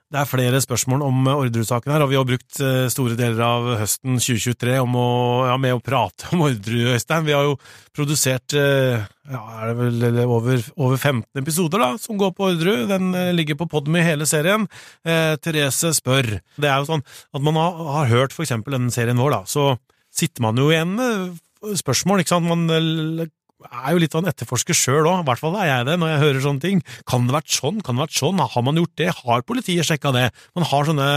[0.09, 2.61] Det er flere spørsmål om Orderud-saken her, og vi har brukt
[2.95, 5.03] store deler av høsten 2023 å,
[5.51, 7.27] ja, med å prate om Orderud, Øystein.
[7.27, 7.59] Vi har jo
[7.93, 9.03] produsert ja,
[9.37, 12.87] er det vel over, over 15 episoder da, som går på Orderud.
[12.89, 14.65] Den ligger på Podmy hele serien.
[15.05, 16.39] Eh, Therese spør.
[16.57, 19.45] Det er jo sånn at man har, har hørt for eksempel denne serien vår, da,
[19.45, 19.75] så
[20.19, 22.49] sitter man jo igjen med spørsmål, ikke sant.
[22.49, 23.29] Man
[23.67, 26.13] er jo litt av en etterforsker sjøl òg, i hvert fall er jeg det når
[26.13, 26.83] jeg hører sånne ting.
[27.11, 30.13] Kan det vært sånn, kan det vært sånn, har man gjort det, har politiet sjekka
[30.15, 30.27] det?
[30.59, 31.09] Man har sånne,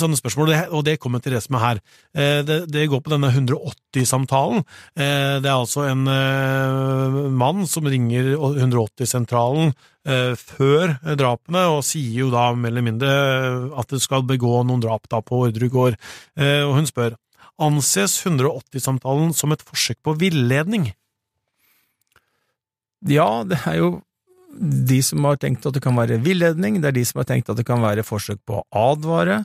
[0.00, 1.82] sånne spørsmål, og det kommer til som er her.
[2.16, 4.64] Eh, det, det går på denne 180-samtalen.
[4.96, 12.30] Eh, det er altså en eh, mann som ringer 180-sentralen før drapene, og sier jo
[12.32, 13.10] da mer eller mindre
[13.78, 15.98] at det skal begå noen drap da på Orderud gård,
[16.34, 17.14] og hun spør
[17.60, 20.90] Anses 180-samtalen som et forsøk på villedning?
[23.08, 23.90] Ja, det er jo
[24.52, 27.50] de som har tenkt at det kan være villedning, det er de som har tenkt
[27.50, 29.42] at det kan være forsøk på å advare.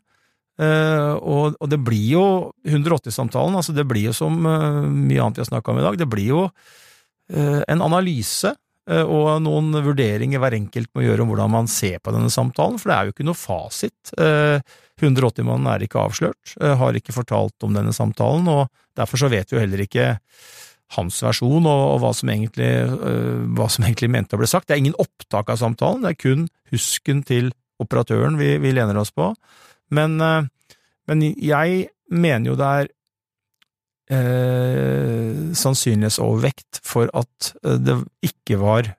[0.58, 2.26] Eh, og, det blir jo
[2.66, 6.00] 180-samtalen, altså det blir jo som uh, mye annet vi har snakka om i dag,
[6.02, 8.56] det blir jo uh, en analyse
[8.88, 12.92] og noen vurderinger hver enkelt må gjøre om hvordan man ser på denne samtalen, for
[12.92, 14.14] det er jo ikke noe fasit.
[14.16, 19.58] 180-mannen er ikke avslørt, har ikke fortalt om denne samtalen, og derfor så vet vi
[19.58, 20.14] jo heller ikke
[20.96, 22.72] hans versjon og, og hva, som egentlig,
[23.60, 24.70] hva som egentlig mente å bli sagt.
[24.70, 28.98] Det er ingen opptak av samtalen, det er kun husken til operatøren vi, vi lener
[29.00, 29.32] oss på.
[29.94, 30.48] Men, eh,
[31.08, 32.94] men jeg mener jo det er
[34.14, 38.92] eh, sannsynlighetsovervekt for at eh, det ikke var,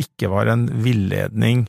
[0.00, 1.66] ikke var en villedning.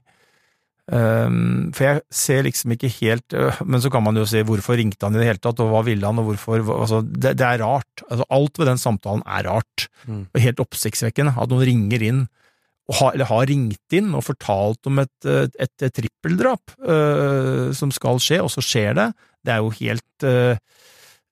[0.83, 4.75] Um, for jeg ser liksom ikke helt uh, Men så kan man jo si hvorfor
[4.75, 7.47] ringte han i det hele tatt, og hva ville han, og hvorfor altså, det, det,
[7.47, 8.03] er rart.
[8.09, 9.87] Altså, alt ved den samtalen er rart.
[10.03, 10.25] Mm.
[10.27, 11.37] Og helt oppsiktsvekkende.
[11.39, 12.23] At noen ringer inn
[12.91, 18.41] eller har ringt inn og fortalt om et, et, et trippeldrap uh, som skal skje,
[18.43, 19.05] og så skjer det.
[19.39, 20.59] Det er jo helt uh,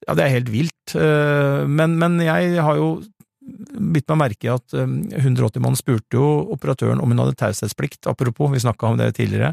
[0.06, 0.94] Ja, det er helt vilt.
[0.96, 2.94] Uh, men, men, jeg har jo
[3.42, 8.62] bitt meg merke i at 180-mannen spurte jo operatøren om hun hadde taushetsplikt, apropos, vi
[8.62, 9.50] snakka om det tidligere,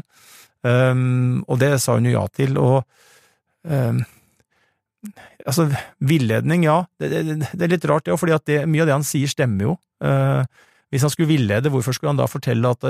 [0.62, 2.58] um, og det sa hun jo ja til.
[2.60, 2.86] og
[5.48, 5.66] Altså,
[6.04, 8.94] villedning, ja, det, det, det, er litt rart det òg, fordi at mye av det
[8.98, 9.74] han sier stemmer jo.
[10.92, 12.84] Hvis han skulle villede, hvorfor skulle han da fortelle at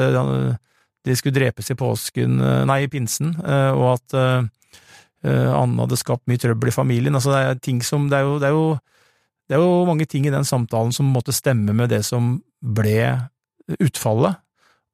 [1.06, 4.16] de skulle drepes i påsken, nei, i pinsen, og at
[5.24, 7.16] Anne hadde skapt mye trøbbel i familien?
[7.16, 8.68] Altså, det er ting som det er, jo, det, er jo,
[9.48, 13.02] det er jo mange ting i den samtalen som måtte stemme med det som ble
[13.76, 14.40] utfallet.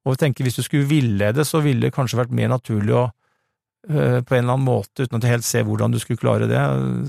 [0.03, 3.07] Og jeg tenker hvis du skulle villede, så ville det kanskje vært mer naturlig å
[3.87, 6.59] på en eller annen måte, uten at jeg helt ser hvordan du skulle klare det,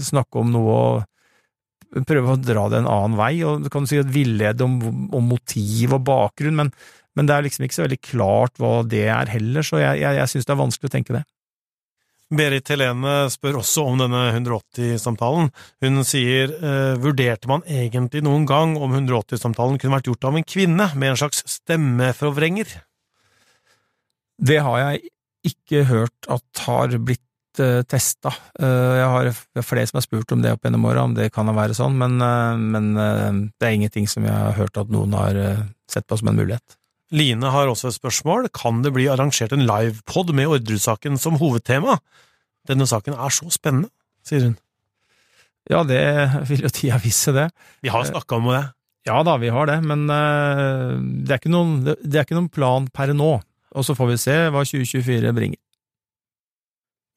[0.07, 3.99] snakke om noe og prøve å dra det en annen vei, og du kan si
[4.01, 4.77] at villede om,
[5.15, 6.73] om, motiv og bakgrunn, men,
[7.17, 10.21] men, det er liksom ikke så veldig klart hva det er heller, så jeg, jeg,
[10.21, 11.25] jeg synes det er vanskelig å tenke det.
[12.29, 15.49] Berit Helene spør også om denne 180-samtalen.
[15.85, 20.45] Hun sier eh, vurderte man egentlig noen gang om 180-samtalen kunne vært gjort av en
[20.45, 22.75] kvinne med en slags stemmeforvrenger?
[24.39, 25.09] Det har jeg
[25.49, 28.31] ikke hørt at har blitt uh, testa.
[28.61, 31.49] Uh, jeg har flere som har spurt om det opp gjennom åra, om det kan
[31.57, 32.21] være sånn, men,
[32.61, 35.41] men det er ingenting som jeg har hørt at noen har
[35.91, 36.79] sett på som en mulighet.
[37.15, 38.51] Line har også et spørsmål.
[38.53, 41.99] Kan det bli arrangert en livepod med Orderud-saken som hovedtema?
[42.69, 43.89] Denne saken er så spennende,
[44.27, 44.59] sier hun.
[45.69, 46.01] Ja, det
[46.49, 47.49] vil jo tida vise, det.
[47.85, 48.65] Vi har snakka om det.
[49.09, 52.89] Ja da, vi har det, men det er ikke noen, det er ikke noen plan
[52.93, 53.39] per nå.
[53.77, 55.61] Og så får vi se hva 2024 bringer.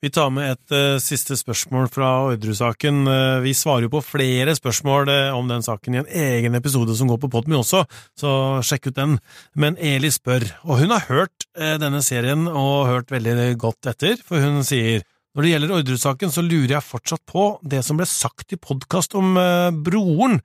[0.02, 3.04] Vi tar med et uh, siste spørsmål fra Orderud-saken.
[3.06, 6.96] Uh, vi svarer jo på flere spørsmål uh, om den saken i en egen episode
[6.98, 7.84] som går på Podmy også,
[8.18, 8.32] så
[8.66, 9.14] sjekk ut den.
[9.54, 14.42] Men Eli spør, og hun har hørt denne serien og hørt veldig godt etter, for
[14.42, 18.56] hun sier når det gjelder Orderud-saken, så lurer jeg fortsatt på det som ble sagt
[18.56, 19.38] i podkast om
[19.86, 20.42] broren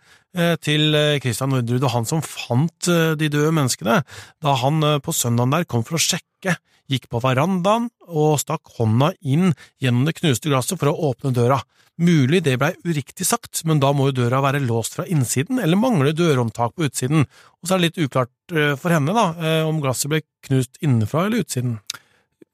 [0.63, 4.03] til Christian Orderud og han som fant de døde menneskene,
[4.45, 6.59] da han på søndagen der kom for å sjekke
[6.91, 11.61] gikk på verandaen og stakk hånda inn gjennom det knuste glasset for å åpne døra.
[11.97, 15.81] Mulig det blei uriktig sagt, men da må jo døra være låst fra innsiden, eller
[15.81, 19.63] mangle dørhåndtak på utsiden, og så er det litt uklart eh, for henne da, eh,
[19.65, 21.79] om glasset ble knust innenfra eller utsiden.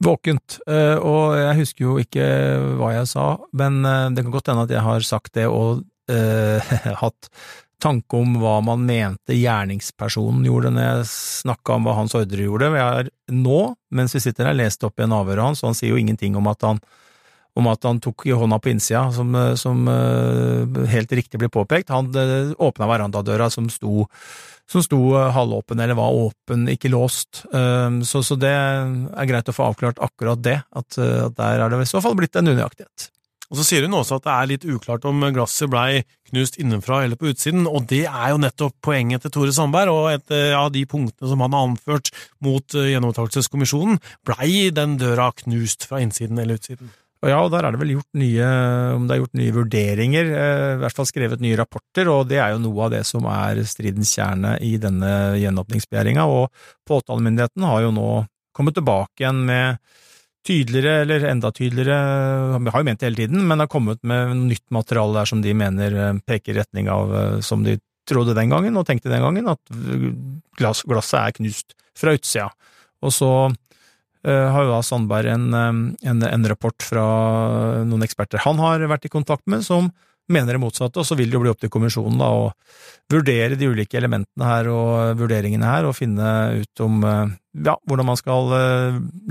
[0.02, 2.28] Våkent, eh, og jeg husker jo ikke
[2.78, 3.26] hva jeg sa,
[3.58, 3.82] men
[4.14, 7.30] det kan godt hende at jeg har sagt det og eh, hatt
[7.82, 12.70] tanke om hva man mente gjerningspersonen gjorde når jeg snakka om hva hans ordre gjorde.
[12.76, 13.60] Jeg har nå,
[13.94, 16.50] mens vi sitter her, lest opp igjen avhøret hans, og han sier jo ingenting om
[16.50, 16.80] at han,
[17.58, 21.92] om at han tok i hånda på innsida, som, som uh, helt riktig blir påpekt.
[21.92, 24.06] Han uh, åpna verandadøra som sto,
[24.70, 25.00] som sto
[25.34, 27.44] halvåpen, eller var åpen, ikke låst.
[27.52, 31.02] Uh, så, så, det er greit å få avklart akkurat det, at
[31.36, 33.10] der er det i så fall blitt en unøyaktighet.
[33.52, 37.02] Og Så sier hun også at det er litt uklart om glasset blei knust innenfra
[37.04, 40.62] eller på utsiden, og det er jo nettopp poenget til Tore Sandberg, og et av
[40.62, 42.08] av de punktene som han har anført
[42.44, 46.92] mot eh, gjenopptakelseskommisjonen, blei den døra knust fra innsiden eller utsiden.
[47.22, 48.46] Og ja, og der er det vel gjort nye,
[48.96, 52.40] om det er gjort nye vurderinger, eh, i hvert fall skrevet nye rapporter, og det
[52.42, 56.48] er jo noe av det som er stridens kjerne i denne gjenåpningsbegjæringa, og
[56.88, 58.08] påtalemyndigheten har jo nå
[58.56, 59.78] kommet tilbake igjen med
[60.46, 64.36] tydeligere, eller enda tydeligere, vi har jo ment det hele tiden, men har kommet med
[64.48, 67.78] nytt materiale der som de mener eh, peker i retning av eh, som de
[68.08, 69.60] trodde den gangen, og tenkte den gangen, at
[70.58, 72.48] glass, glasset er knust fra utsida.
[73.02, 73.28] Og så
[74.22, 77.02] har jo da Sandberg en, en, en, rapport fra
[77.82, 79.88] noen eksperter han har vært i kontakt med, som
[80.30, 82.44] mener det motsatte, og så vil det jo bli opp til kommisjonen da å
[83.12, 86.28] vurdere de ulike elementene her og vurderingene her, og finne
[86.62, 88.54] ut om ja, hvordan man skal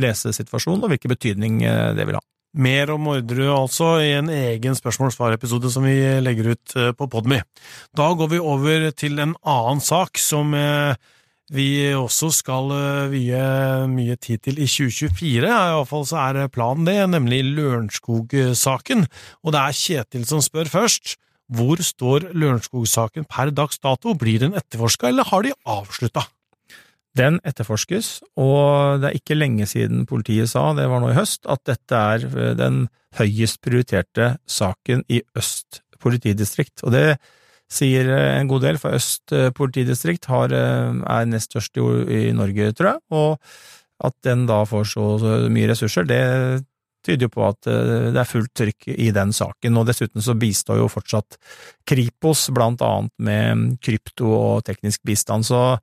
[0.01, 1.63] lese situasjonen, og hvilken betydning
[1.97, 2.25] det vil ha.
[2.51, 7.39] Mer om Orderud altså i en egen spørsmål-svar-episode som vi legger ut eh, på Podmy.
[7.95, 10.99] Da går vi over til en annen sak som eh,
[11.51, 13.39] vi også skal eh, vie
[13.91, 19.03] mye tid til i 2024, iallfall så er planen det, nemlig Lørenskog-saken.
[19.43, 21.17] Og det er Kjetil som spør først.
[21.51, 24.13] Hvor står Lørenskog-saken per dags dato?
[24.15, 26.23] Blir den etterforska, eller har de avslutta?
[27.19, 31.43] Den etterforskes, og det er ikke lenge siden politiet sa, det var nå i høst,
[31.43, 32.85] at dette er eh, den
[33.19, 36.79] høyest prioriterte saken i Øst politidistrikt.
[36.87, 37.19] Og det
[37.71, 42.73] sier eh, en god del, for Øst eh, politidistrikt har, er nest størst i Norge,
[42.77, 43.39] tror jeg, og
[44.01, 45.07] at den da får så,
[45.53, 46.21] mye ressurser, det
[47.05, 50.81] tyder jo på at det er fullt trykk i den saken, og dessuten så bistår
[50.81, 51.37] jo fortsatt
[51.89, 55.79] Kripos blant annet med krypto og teknisk bistand, så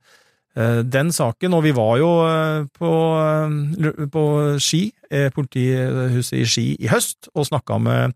[0.57, 4.23] Eh, den saken, og vi var jo eh, på, eh, på
[4.59, 4.89] Ski,
[5.33, 8.13] politihuset i Ski i høst, og snakka med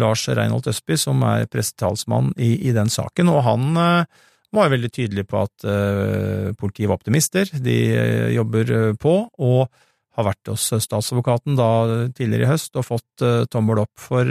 [0.00, 3.66] Lars Reinholt Østby, som er pressetalsmann i, i, den saken, og han
[4.54, 5.64] var veldig tydelig på at
[6.58, 7.78] politiet var optimister, de
[8.34, 9.66] jobber på, og
[10.14, 11.70] har vært hos statsadvokaten da
[12.14, 14.30] tidligere i høst og fått tommel opp for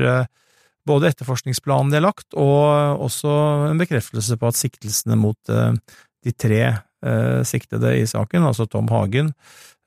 [0.88, 3.36] både etterforskningsplanen de har lagt, og også
[3.74, 6.64] en bekreftelse på at siktelsene mot de tre
[7.04, 9.34] Eh, siktede i saken, altså Tom Hagen,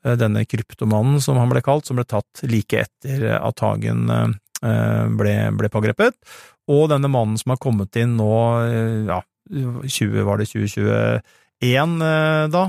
[0.05, 4.35] eh, denne kryptomannen som han ble kalt, som ble tatt like etter at Hagen eh,
[4.61, 6.15] ble, ble pågrepet,
[6.67, 8.31] og denne mannen som har kommet inn nå,
[9.07, 11.93] ja, 20, var det 2021
[12.51, 12.63] da,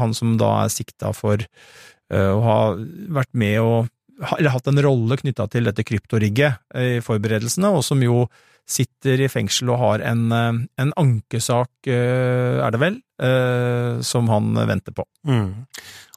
[0.00, 1.42] han som da er sikta for
[2.08, 2.58] å ha
[3.18, 3.90] vært med og
[4.38, 8.24] eller hatt en rolle knytta til dette kryptorigget i forberedelsene, og som jo
[8.68, 14.28] sitter i fengsel og har en, eh, en ankesak, eh, er det vel, eh, som
[14.28, 15.04] han venter på.
[15.26, 15.66] Mm.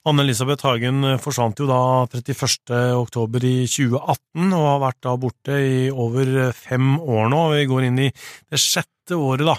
[0.01, 2.71] Anne-Elisabeth Hagen forsvant jo da 31.
[2.97, 7.41] oktober i 2018, og har vært da borte i over fem år nå.
[7.53, 9.55] Vi går inn i det sjette året da,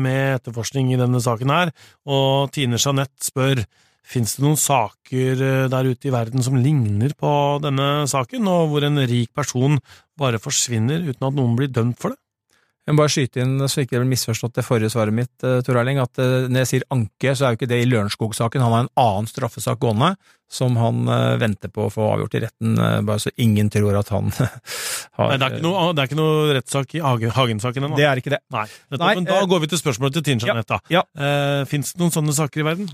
[0.00, 1.74] med etterforskning i denne saken her,
[2.08, 3.64] og Tine Jeanette spør
[4.02, 7.30] Fins det noen saker der ute i verden som ligner på
[7.62, 9.78] denne saken, og hvor en rik person
[10.18, 12.21] bare forsvinner uten at noen blir dømt for det?
[12.82, 15.60] Jeg må bare skyte inn, så ikke det blir misforstått det forrige svaret mitt, eh,
[15.62, 18.64] Tor Erling, at eh, når jeg sier anke, så er jo ikke det i Lørenskog-saken.
[18.64, 20.16] Han har en annen straffesak gående
[20.52, 22.74] som han uh, venter på å få avgjort i retten,
[23.08, 24.26] bare så ingen tror at han
[25.16, 27.96] har Nei, det er ikke noe, er ikke noe rettssak i Hagen-saken ennå?
[27.96, 28.42] Det er ikke det.
[28.52, 28.66] Nei.
[28.92, 30.82] Nei men da går vi til spørsmålet til Tine ja, da.
[30.92, 31.06] Ja.
[31.70, 32.92] Fins det noen sånne saker i verden?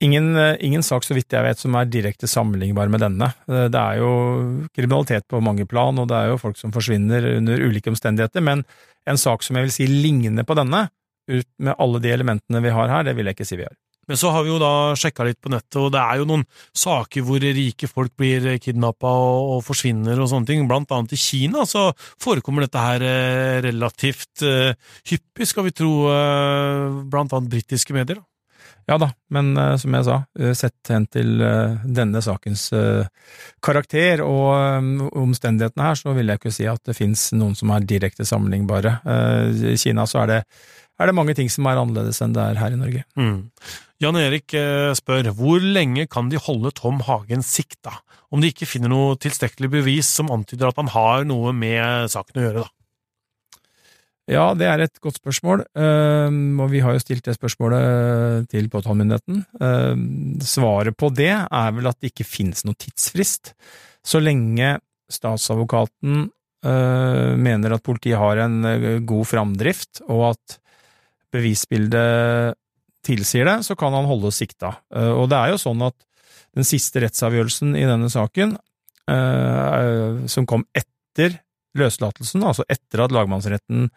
[0.00, 3.34] Ingen, eh, ingen, sak, så vidt jeg vet, som er direkte sammenlignbar med denne.
[3.50, 4.12] Eh, det er jo
[4.72, 8.64] kriminalitet på mange plan, og det er jo folk som forsvinner under ulike omstendigheter, men
[9.06, 10.88] en sak som jeg vil si ligner på denne,
[11.30, 13.76] ut med alle de elementene vi har her, det vil jeg ikke si vi har.
[14.08, 16.46] Men så har vi jo da sjekka litt på nettet, og det er jo noen
[16.74, 20.64] saker hvor rike folk blir kidnappa og, og, forsvinner og sånne ting.
[20.66, 21.90] Blant annet i Kina så
[22.24, 24.48] forekommer dette her eh, relativt
[25.12, 25.92] hyppig, skal vi tro,
[27.12, 28.24] blant annet britiske medier.
[28.24, 28.29] da.
[28.90, 32.66] Ja da, men uh, som jeg sa, uh, sett hen til uh, denne sakens
[33.62, 37.86] karakter og omstendighetene her, så vil jeg ikke si at det fins noen som er
[37.86, 38.96] direkte sammenlignbare.
[39.70, 40.38] I Kina så er det,
[40.98, 43.04] er det, mange ting som er annerledes enn det er her i Norge.
[43.20, 43.38] Mm.
[44.02, 44.56] Jan Erik
[44.98, 47.98] spør hvor lenge kan de holde Tom Hagen sikta,
[48.32, 52.40] om de ikke finner noe tilstrekkelig bevis som antyder at han har noe med saken
[52.40, 52.79] å gjøre, da?
[54.30, 58.68] Ja, det er et godt spørsmål, ehm, og vi har jo stilt det spørsmålet til
[58.70, 59.40] påtalemyndigheten.
[59.58, 63.54] Ehm, svaret på det er vel at det ikke finnes noen tidsfrist.
[64.06, 64.76] Så lenge
[65.10, 66.28] statsadvokaten
[66.62, 70.60] eh, mener at politiet har en eh, god framdrift, og at
[71.34, 72.54] bevisbildet
[73.02, 74.76] tilsier det, så kan han holde sikta.
[74.94, 75.96] Eh, og det er jo sånn at
[76.54, 78.56] den siste rettsavgjørelsen i denne saken,
[80.30, 81.32] som kom etter
[81.78, 83.88] løslatelsen, altså etter at lagmannsretten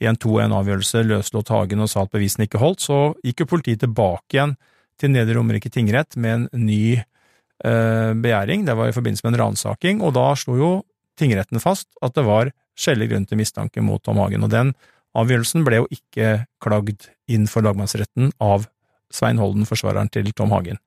[0.00, 3.82] i en 2-1-avgjørelse løslot Hagen og sa at bevisene ikke holdt, så gikk jo politiet
[3.84, 4.56] tilbake igjen
[5.00, 9.42] til Nedre Romerike tingrett med en ny eh, begjæring, det var i forbindelse med en
[9.44, 10.72] ransaking, og da slo jo
[11.20, 14.72] tingretten fast at det var skjellig grunn til mistanke mot Tom Hagen, og den
[15.18, 18.68] avgjørelsen ble jo ikke klagd inn for lagmannsretten av
[19.12, 20.78] Svein Holden, forsvareren til Tom Hagen.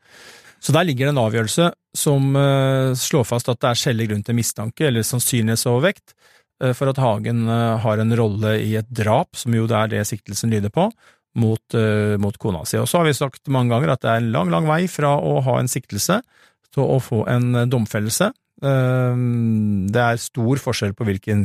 [0.63, 4.23] Så der ligger det en avgjørelse som eh, slår fast at det er skjellig grunn
[4.23, 6.15] til mistanke, eller sannsynlighetsovervekt,
[6.71, 10.05] for at Hagen eh, har en rolle i et drap, som jo det er det
[10.09, 10.87] siktelsen lyder på,
[11.39, 12.77] mot, uh, mot, kona si.
[12.77, 15.15] Og så har vi sagt mange ganger at det er en lang, lang vei fra
[15.17, 16.19] å ha en siktelse
[16.73, 18.31] til å få en domfellelse.
[18.63, 21.41] Det er stor forskjell på hvilken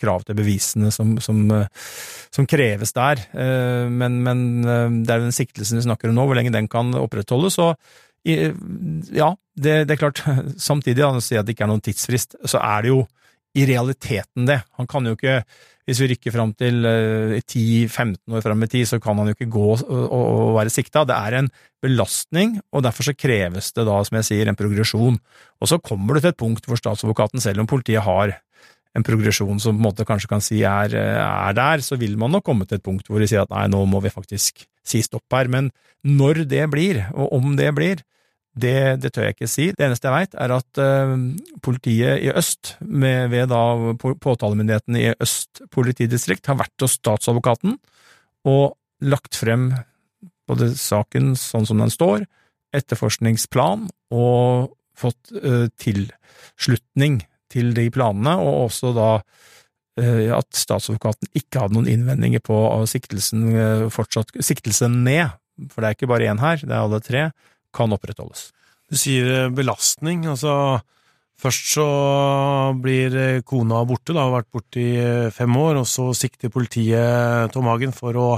[0.00, 1.42] krav til bevisene som, som,
[2.32, 3.20] som kreves der,
[3.92, 6.94] men, men det er jo den siktelsen vi snakker om nå, hvor lenge den kan
[6.96, 7.58] opprettholdes.
[7.60, 7.76] og
[8.24, 10.24] Ja, det, det, er klart.
[10.70, 13.02] Samtidig, når sier at det ikke er noen tidsfrist, så er det jo
[13.58, 14.60] i realiteten det.
[14.78, 15.42] Han kan jo ikke,
[15.88, 19.50] hvis vi rykker fram til 10-15 år fram i tid, så kan han jo ikke
[19.52, 21.04] gå og være sikta.
[21.08, 21.50] Det er en
[21.84, 25.18] belastning, og derfor så kreves det da, som jeg sier, en progresjon.
[25.60, 28.38] Og så kommer du til et punkt hvor statsadvokaten, selv om politiet har
[28.92, 32.34] en progresjon som på en måte kanskje kan si er, er, der, så vil man
[32.34, 35.00] nok komme til et punkt hvor de sier at nei, nå må vi faktisk si
[35.04, 35.48] stopp her.
[35.52, 35.70] Men
[36.04, 38.02] når det blir, og om det blir,
[38.52, 39.70] det, det, tør jeg ikke si.
[39.72, 41.14] Det eneste jeg veit, er at uh,
[41.64, 43.62] politiet i øst, med, ved da
[43.96, 47.78] påtalemyndigheten i Øst politidistrikt, har vært hos statsadvokaten
[48.48, 49.70] og lagt frem
[50.50, 52.26] både saken sånn som den står,
[52.76, 57.22] etterforskningsplan, og fått uh, tilslutning
[57.52, 62.58] til de planene, og også da uh, at statsadvokaten ikke hadde noen innvendinger på
[62.90, 65.32] siktelsen fortsatt siktelsen ned,
[65.72, 67.24] for det er ikke bare én her, det er alle tre
[67.74, 68.50] kan opprettholdes.
[68.92, 70.26] Du sier eh, belastning.
[70.28, 70.80] altså
[71.42, 71.86] Først så
[72.78, 76.52] blir eh, kona borte, da har vært borte i eh, fem år, og så sikter
[76.52, 78.28] politiet Tom Hagen for å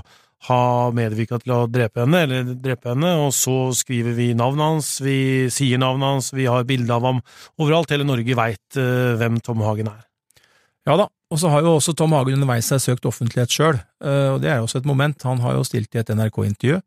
[0.45, 0.61] ha
[0.95, 5.51] medvirka til å drepe henne, eller drepe henne, og så skriver vi navnet hans, vi
[5.53, 7.22] sier navnet hans, vi har bilde av ham
[7.57, 10.03] overalt, hele Norge veit hvem Tom Hagen er.
[10.85, 14.43] Ja da, og så har jo også Tom Hagen underveis seg søkt offentlighet sjøl, og
[14.45, 15.24] det er jo også et moment.
[15.24, 16.82] Han har jo stilt i et NRK-intervju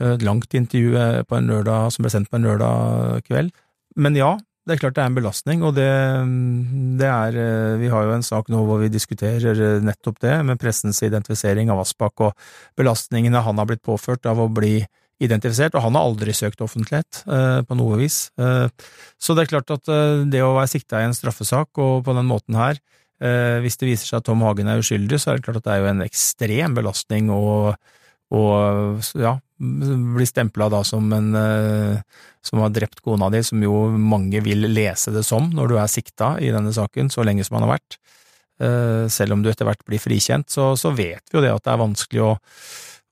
[0.00, 3.52] et langt intervju eh, på en lørdag, som ble sendt på en lørdag kveld.
[4.00, 4.36] Men ja,
[4.68, 5.88] det er klart det er en belastning, og det,
[7.00, 10.36] det, er eh, Vi har jo en sak nå hvor vi diskuterer eh, nettopp det,
[10.46, 12.48] med pressens identifisering av Aspak og
[12.78, 14.78] belastningene han har blitt påført av å bli
[15.20, 18.28] identifisert, og han har aldri søkt offentlighet eh, på noe vis.
[18.40, 18.68] Eh,
[19.20, 22.16] så det er klart at eh, det å være sikta i en straffesak, og på
[22.16, 22.80] den måten her,
[23.20, 25.72] hvis det viser seg at Tom Hagen er uskyldig, så er det klart at det
[25.74, 27.74] er jo en ekstrem belastning og
[28.30, 32.00] og ja, bli stempla da som en eh,
[32.42, 35.90] som har drept kona di, som jo mange vil lese det som når du er
[35.92, 37.98] sikta i denne saken, så lenge som han har vært.
[38.60, 41.66] Eh, selv om du etter hvert blir frikjent, så, så vet vi jo det at
[41.66, 42.32] det er vanskelig å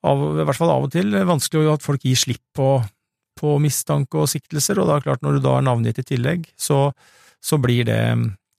[0.08, 2.68] av, I hvert fall av og til vanskelig at folk gir slipp på,
[3.40, 6.04] på mistanke og siktelser, og da er det klart, når du da er navngitt i
[6.06, 6.92] tillegg, så,
[7.42, 7.98] så blir det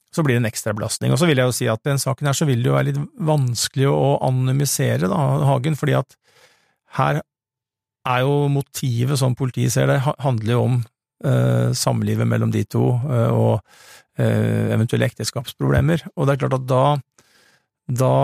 [0.10, 1.14] så blir det en ekstra belastning.
[1.14, 2.76] Og så vil jeg jo si at i den saken her så vil det jo
[2.76, 6.18] være litt vanskelig å anonymisere da, Hagen, fordi at
[6.98, 7.22] her
[8.08, 10.80] er jo motivet, som politiet ser det, handler jo om
[11.26, 13.60] eh, samlivet mellom de to eh, og
[14.20, 16.08] eh, eventuelle ekteskapsproblemer.
[16.16, 16.84] Og det er klart at da,
[17.90, 18.16] da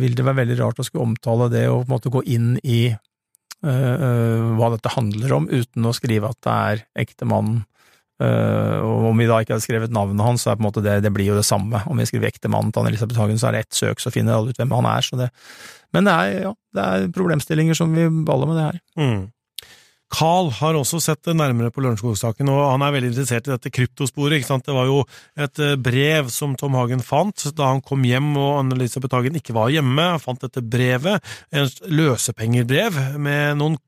[0.00, 2.52] vil det være veldig rart å skulle omtale det og på en måte gå inn
[2.62, 7.64] i eh, eh, hva dette handler om, uten å skrive at det er ektemannen.
[8.20, 10.82] Uh, og om vi da ikke hadde skrevet navnet hans, så er på en måte
[10.84, 11.80] det, det blir jo det samme.
[11.88, 14.52] Om vi skriver ektemannen til Anne-Elisabeth Hagen, så er det ett søk, så finner alle
[14.52, 15.06] ut hvem han er.
[15.06, 15.30] Så det,
[15.94, 18.80] men det er, ja, det er problemstillinger som vi baller med det her.
[19.00, 19.20] Mm.
[20.10, 24.40] Carl har også sett nærmere på Lørenskog-saken, og han er veldig interessert i dette kryptosporet.
[24.40, 24.66] ikke sant?
[24.66, 25.04] Det var jo
[25.38, 29.54] et eh, brev som Tom Hagen fant da han kom hjem og Anne-Elisabeth Hagen ikke
[29.54, 30.08] var hjemme.
[30.16, 31.22] Han fant dette brevet,
[31.54, 33.78] en løsepengerbrev med noen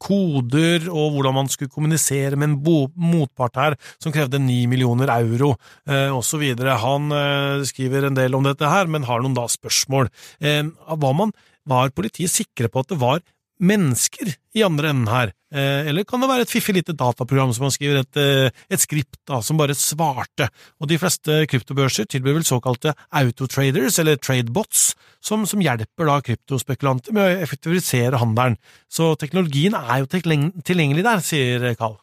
[0.00, 5.54] koder og hvordan man skulle kommunisere med en motpart her som krevde ni millioner euro,
[5.88, 6.44] eh, osv.
[6.84, 10.10] Han eh, skriver en del om dette her, men har noen da spørsmål.
[10.40, 11.34] Eh, var, man,
[11.68, 13.22] var politiet sikre på at det var
[13.58, 17.66] mennesker i andre enden her, eh, eller kan det være et fiffig lite dataprogram som
[17.66, 20.48] man skriver et, eh, et skript da, som bare svarte,
[20.80, 27.12] og de fleste kryptobørser tilbyr vel såkalte autotraders, eller tradebots, som, som hjelper da kryptospekulanter
[27.12, 31.98] med å effektivisere handelen, så teknologien er jo tilgjengelig der, sier Carl.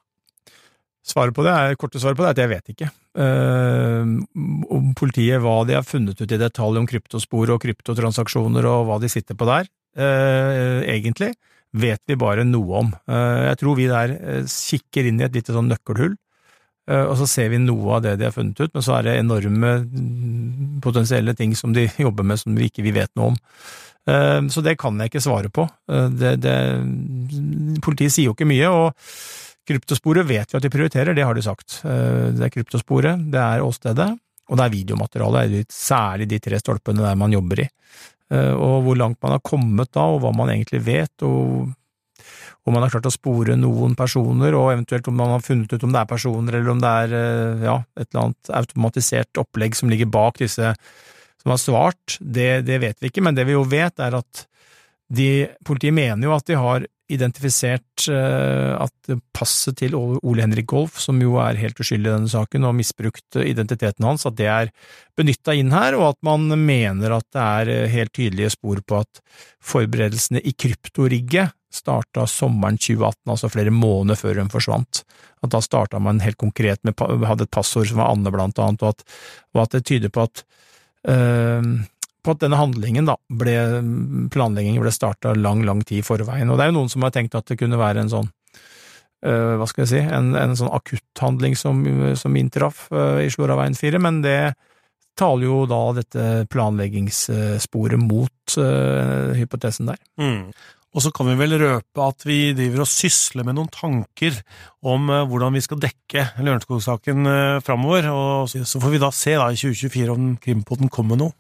[1.06, 2.88] Svaret på det er, korte svaret på det er at jeg vet ikke.
[3.16, 4.26] Uh,
[4.74, 8.97] om politiet, hva de har funnet ut i detalj om kryptospor og kryptotransaksjoner og hva
[9.03, 11.32] de sitter på der, egentlig,
[11.76, 12.91] vet vi bare noe om.
[13.08, 14.14] Uh, jeg tror vi der
[14.48, 16.16] kikker inn i et lite sånn nøkkelhull,
[16.86, 19.14] og så ser vi noe av det de har funnet ut, men så er det
[19.18, 23.39] enorme mm, potensielle ting som de jobber med som vi ikke vet noe om.
[24.54, 25.64] Så det kan jeg ikke svare på.
[25.89, 26.54] Det, det,
[27.82, 28.93] politiet sier jo ikke mye, og
[29.66, 31.80] Kryptosporet vet vi at de prioriterer, det har de sagt.
[31.86, 34.12] Eh, det er kryptosporet, det er åstedet,
[34.46, 37.68] og det er videomateriale, særlig de tre stolpene der man jobber i.
[38.34, 41.73] Eh, og hvor langt man har kommet da, og hva man egentlig vet, og
[42.65, 45.84] om man har klart å spore noen personer, og eventuelt om man har funnet ut
[45.86, 49.78] om det er personer, eller om det er eh, ja, et eller annet automatisert opplegg
[49.78, 50.73] som ligger bak disse
[51.45, 54.45] som har svart, det, det vet vi ikke, men det vi jo vet, er at
[55.13, 60.97] de, politiet mener jo at de har identifisert eh, at passet til Ole Henrik Golf,
[61.01, 64.49] som jo er helt uskyldig i denne saken og har misbrukt identiteten hans, at det
[64.49, 64.72] er
[65.18, 69.03] benytta inn her, og at man mener at det er eh, helt tydelige spor på
[69.03, 69.22] at
[69.64, 75.03] forberedelsene i kryptorigget starta sommeren 2018, altså flere måneder før hun forsvant.
[75.43, 76.97] At da starta man helt konkret med
[77.28, 79.03] hadde et passord som var Anne, blant annet, og at,
[79.53, 80.45] og at det tyder på at
[81.12, 81.68] øh,
[82.26, 83.55] på at denne handlingen, da, ble,
[84.34, 86.49] planleggingen ble starta lang, lang tid i forveien.
[86.49, 88.30] Og det er jo noen som har tenkt at det kunne være en sånn,
[89.26, 91.84] øh, hva skal jeg si, en, en sånn akutthandling som,
[92.19, 94.39] som inntraff øh, i Sloraveien 4, men det
[95.15, 100.01] taler jo da dette planleggingssporet mot øh, hypotesen der.
[100.19, 100.49] Mm.
[100.95, 104.38] Og så kan vi vel røpe at vi driver og sysler med noen tanker
[104.88, 107.28] om hvordan vi skal dekke Lørenskog-saken
[107.67, 111.36] framover, og så får vi da se da i 2024 om Krimpodden kommer med noe.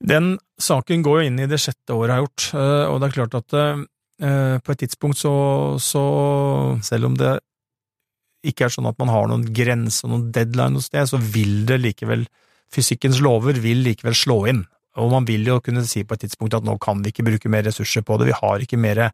[0.00, 3.08] Den saken går jo inn i det sjette året jeg har gjort, eh, og det
[3.08, 5.32] er klart at eh, på et tidspunkt så,
[5.80, 6.04] så
[6.84, 7.34] selv om det
[8.46, 11.66] ikke er sånn at man har noen grense og noen deadline hos det, så vil
[11.68, 12.28] det likevel
[12.70, 14.60] Fysikkens lover vil likevel slå inn,
[14.94, 17.50] og man vil jo kunne si på et tidspunkt at nå kan vi ikke bruke
[17.50, 19.08] mer ressurser på det, vi har ikke mer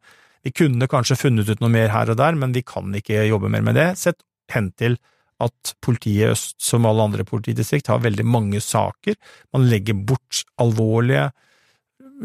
[0.45, 3.49] Vi kunne kanskje funnet ut noe mer her og der, men vi kan ikke jobbe
[3.49, 4.21] mer med det, sett
[4.53, 4.99] hen til
[5.43, 9.17] at politiet i øst, som alle andre politidistrikt, har veldig mange saker.
[9.53, 11.29] Man legger bort alvorlige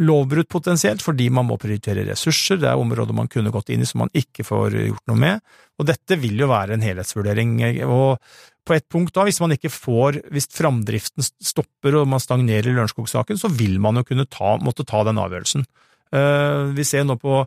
[0.01, 3.89] lovbrudd potensielt, fordi man må prioritere ressurser, det er områder man kunne gått inn i
[3.89, 5.43] som man ikke får gjort noe med,
[5.77, 7.59] og dette vil jo være en helhetsvurdering.
[7.85, 8.17] og
[8.63, 12.75] på et punkt da, hvis man ikke får, hvis framdriften stopper og man stagnerer i
[12.77, 15.67] Lørenskog-saken, så vil man jo kunne ta, måtte ta den avgjørelsen.
[16.15, 17.43] Uh, vi ser nå på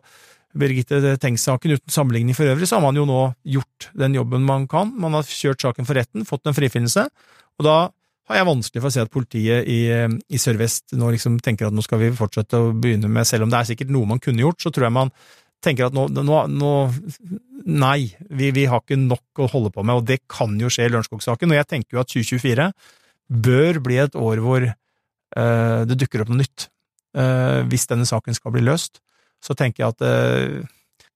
[0.56, 3.20] Birgitte Tengs-saken uten sammenligning for øvrig, så har man jo nå
[3.56, 4.92] gjort den jobben man kan.
[4.96, 7.06] Man har kjørt saken for retten, fått en frifinnelse,
[7.56, 7.76] og da
[8.26, 11.76] har jeg vanskelig for å se at politiet i, i Sør-Vest nå liksom tenker at
[11.76, 14.42] nå skal vi fortsette å begynne med, selv om det er sikkert noe man kunne
[14.42, 15.12] gjort, så tror jeg man
[15.64, 16.72] tenker at nå, nå, nå
[17.66, 20.84] Nei, vi, vi, har ikke nok å holde på med, og det kan jo skje
[20.86, 22.66] i Lørenskog-saken, og jeg tenker jo at 2024
[23.42, 26.68] bør bli et år hvor uh, det dukker opp noe nytt,
[27.18, 29.00] uh, hvis denne saken skal bli løst
[29.46, 30.66] så tenker jeg at eh,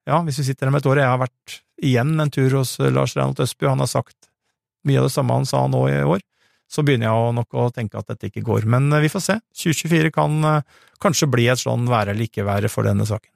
[0.08, 2.76] ja, hvis vi sitter her med et år Jeg har vært igjen en tur hos
[2.80, 4.30] eh, Lars Reinholt Østby, han har sagt
[4.86, 6.22] mye av det samme han sa nå i år.
[6.70, 8.68] Så begynner jeg nok å tenke at dette ikke går.
[8.70, 9.36] Men eh, vi får se.
[9.64, 10.62] 2024 kan
[11.02, 13.32] kanskje bli et sånn være eller ikke være for denne saken.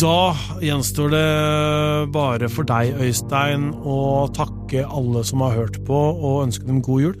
[0.00, 0.32] Da
[0.64, 1.26] gjenstår det
[2.14, 7.04] bare for deg, Øystein, å takke alle som har hørt på, og ønske dem god
[7.04, 7.18] jul.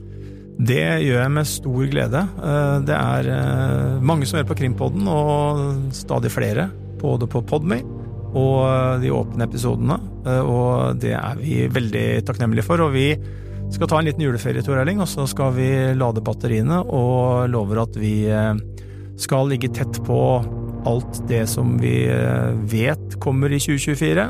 [0.60, 2.20] Det gjør jeg med stor glede.
[2.20, 6.68] Eh, det er eh, mange som hører på Krimpodden, og stadig flere.
[7.00, 7.80] Både på Podme
[8.36, 9.96] og eh, de åpne episodene.
[10.44, 12.84] Og det er vi veldig takknemlige for.
[12.84, 13.14] Og vi
[13.72, 17.84] skal ta en liten juleferie, Tor Erling, og så skal vi lade batteriene, og lover
[17.86, 18.14] at vi
[19.20, 20.20] skal ligge tett på
[20.90, 22.02] alt det som vi
[22.68, 24.26] vet kommer i 2024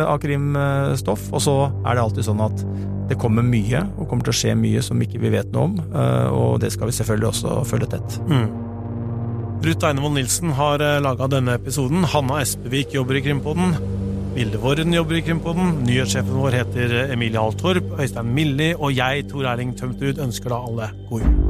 [0.00, 1.30] av krimstoff.
[1.30, 2.66] Og så er det alltid sånn at
[3.10, 5.78] det kommer mye, og kommer til å skje mye som ikke vi vet noe om,
[5.90, 8.18] eh, og det skal vi selvfølgelig også følge tett.
[8.30, 8.68] Mm.
[9.60, 12.06] Ruth Einevold Nilsen har eh, laga denne episoden.
[12.14, 13.74] Hanna Espevik jobber i Krimpodden.
[14.36, 15.80] Vilde Våren jobber i Krimpodden.
[15.88, 17.96] Nyhetssjefen vår heter Emilie Altorp.
[17.98, 21.49] Øystein Milli og jeg, Tor Erling Tømterud, ønsker da alle god jul.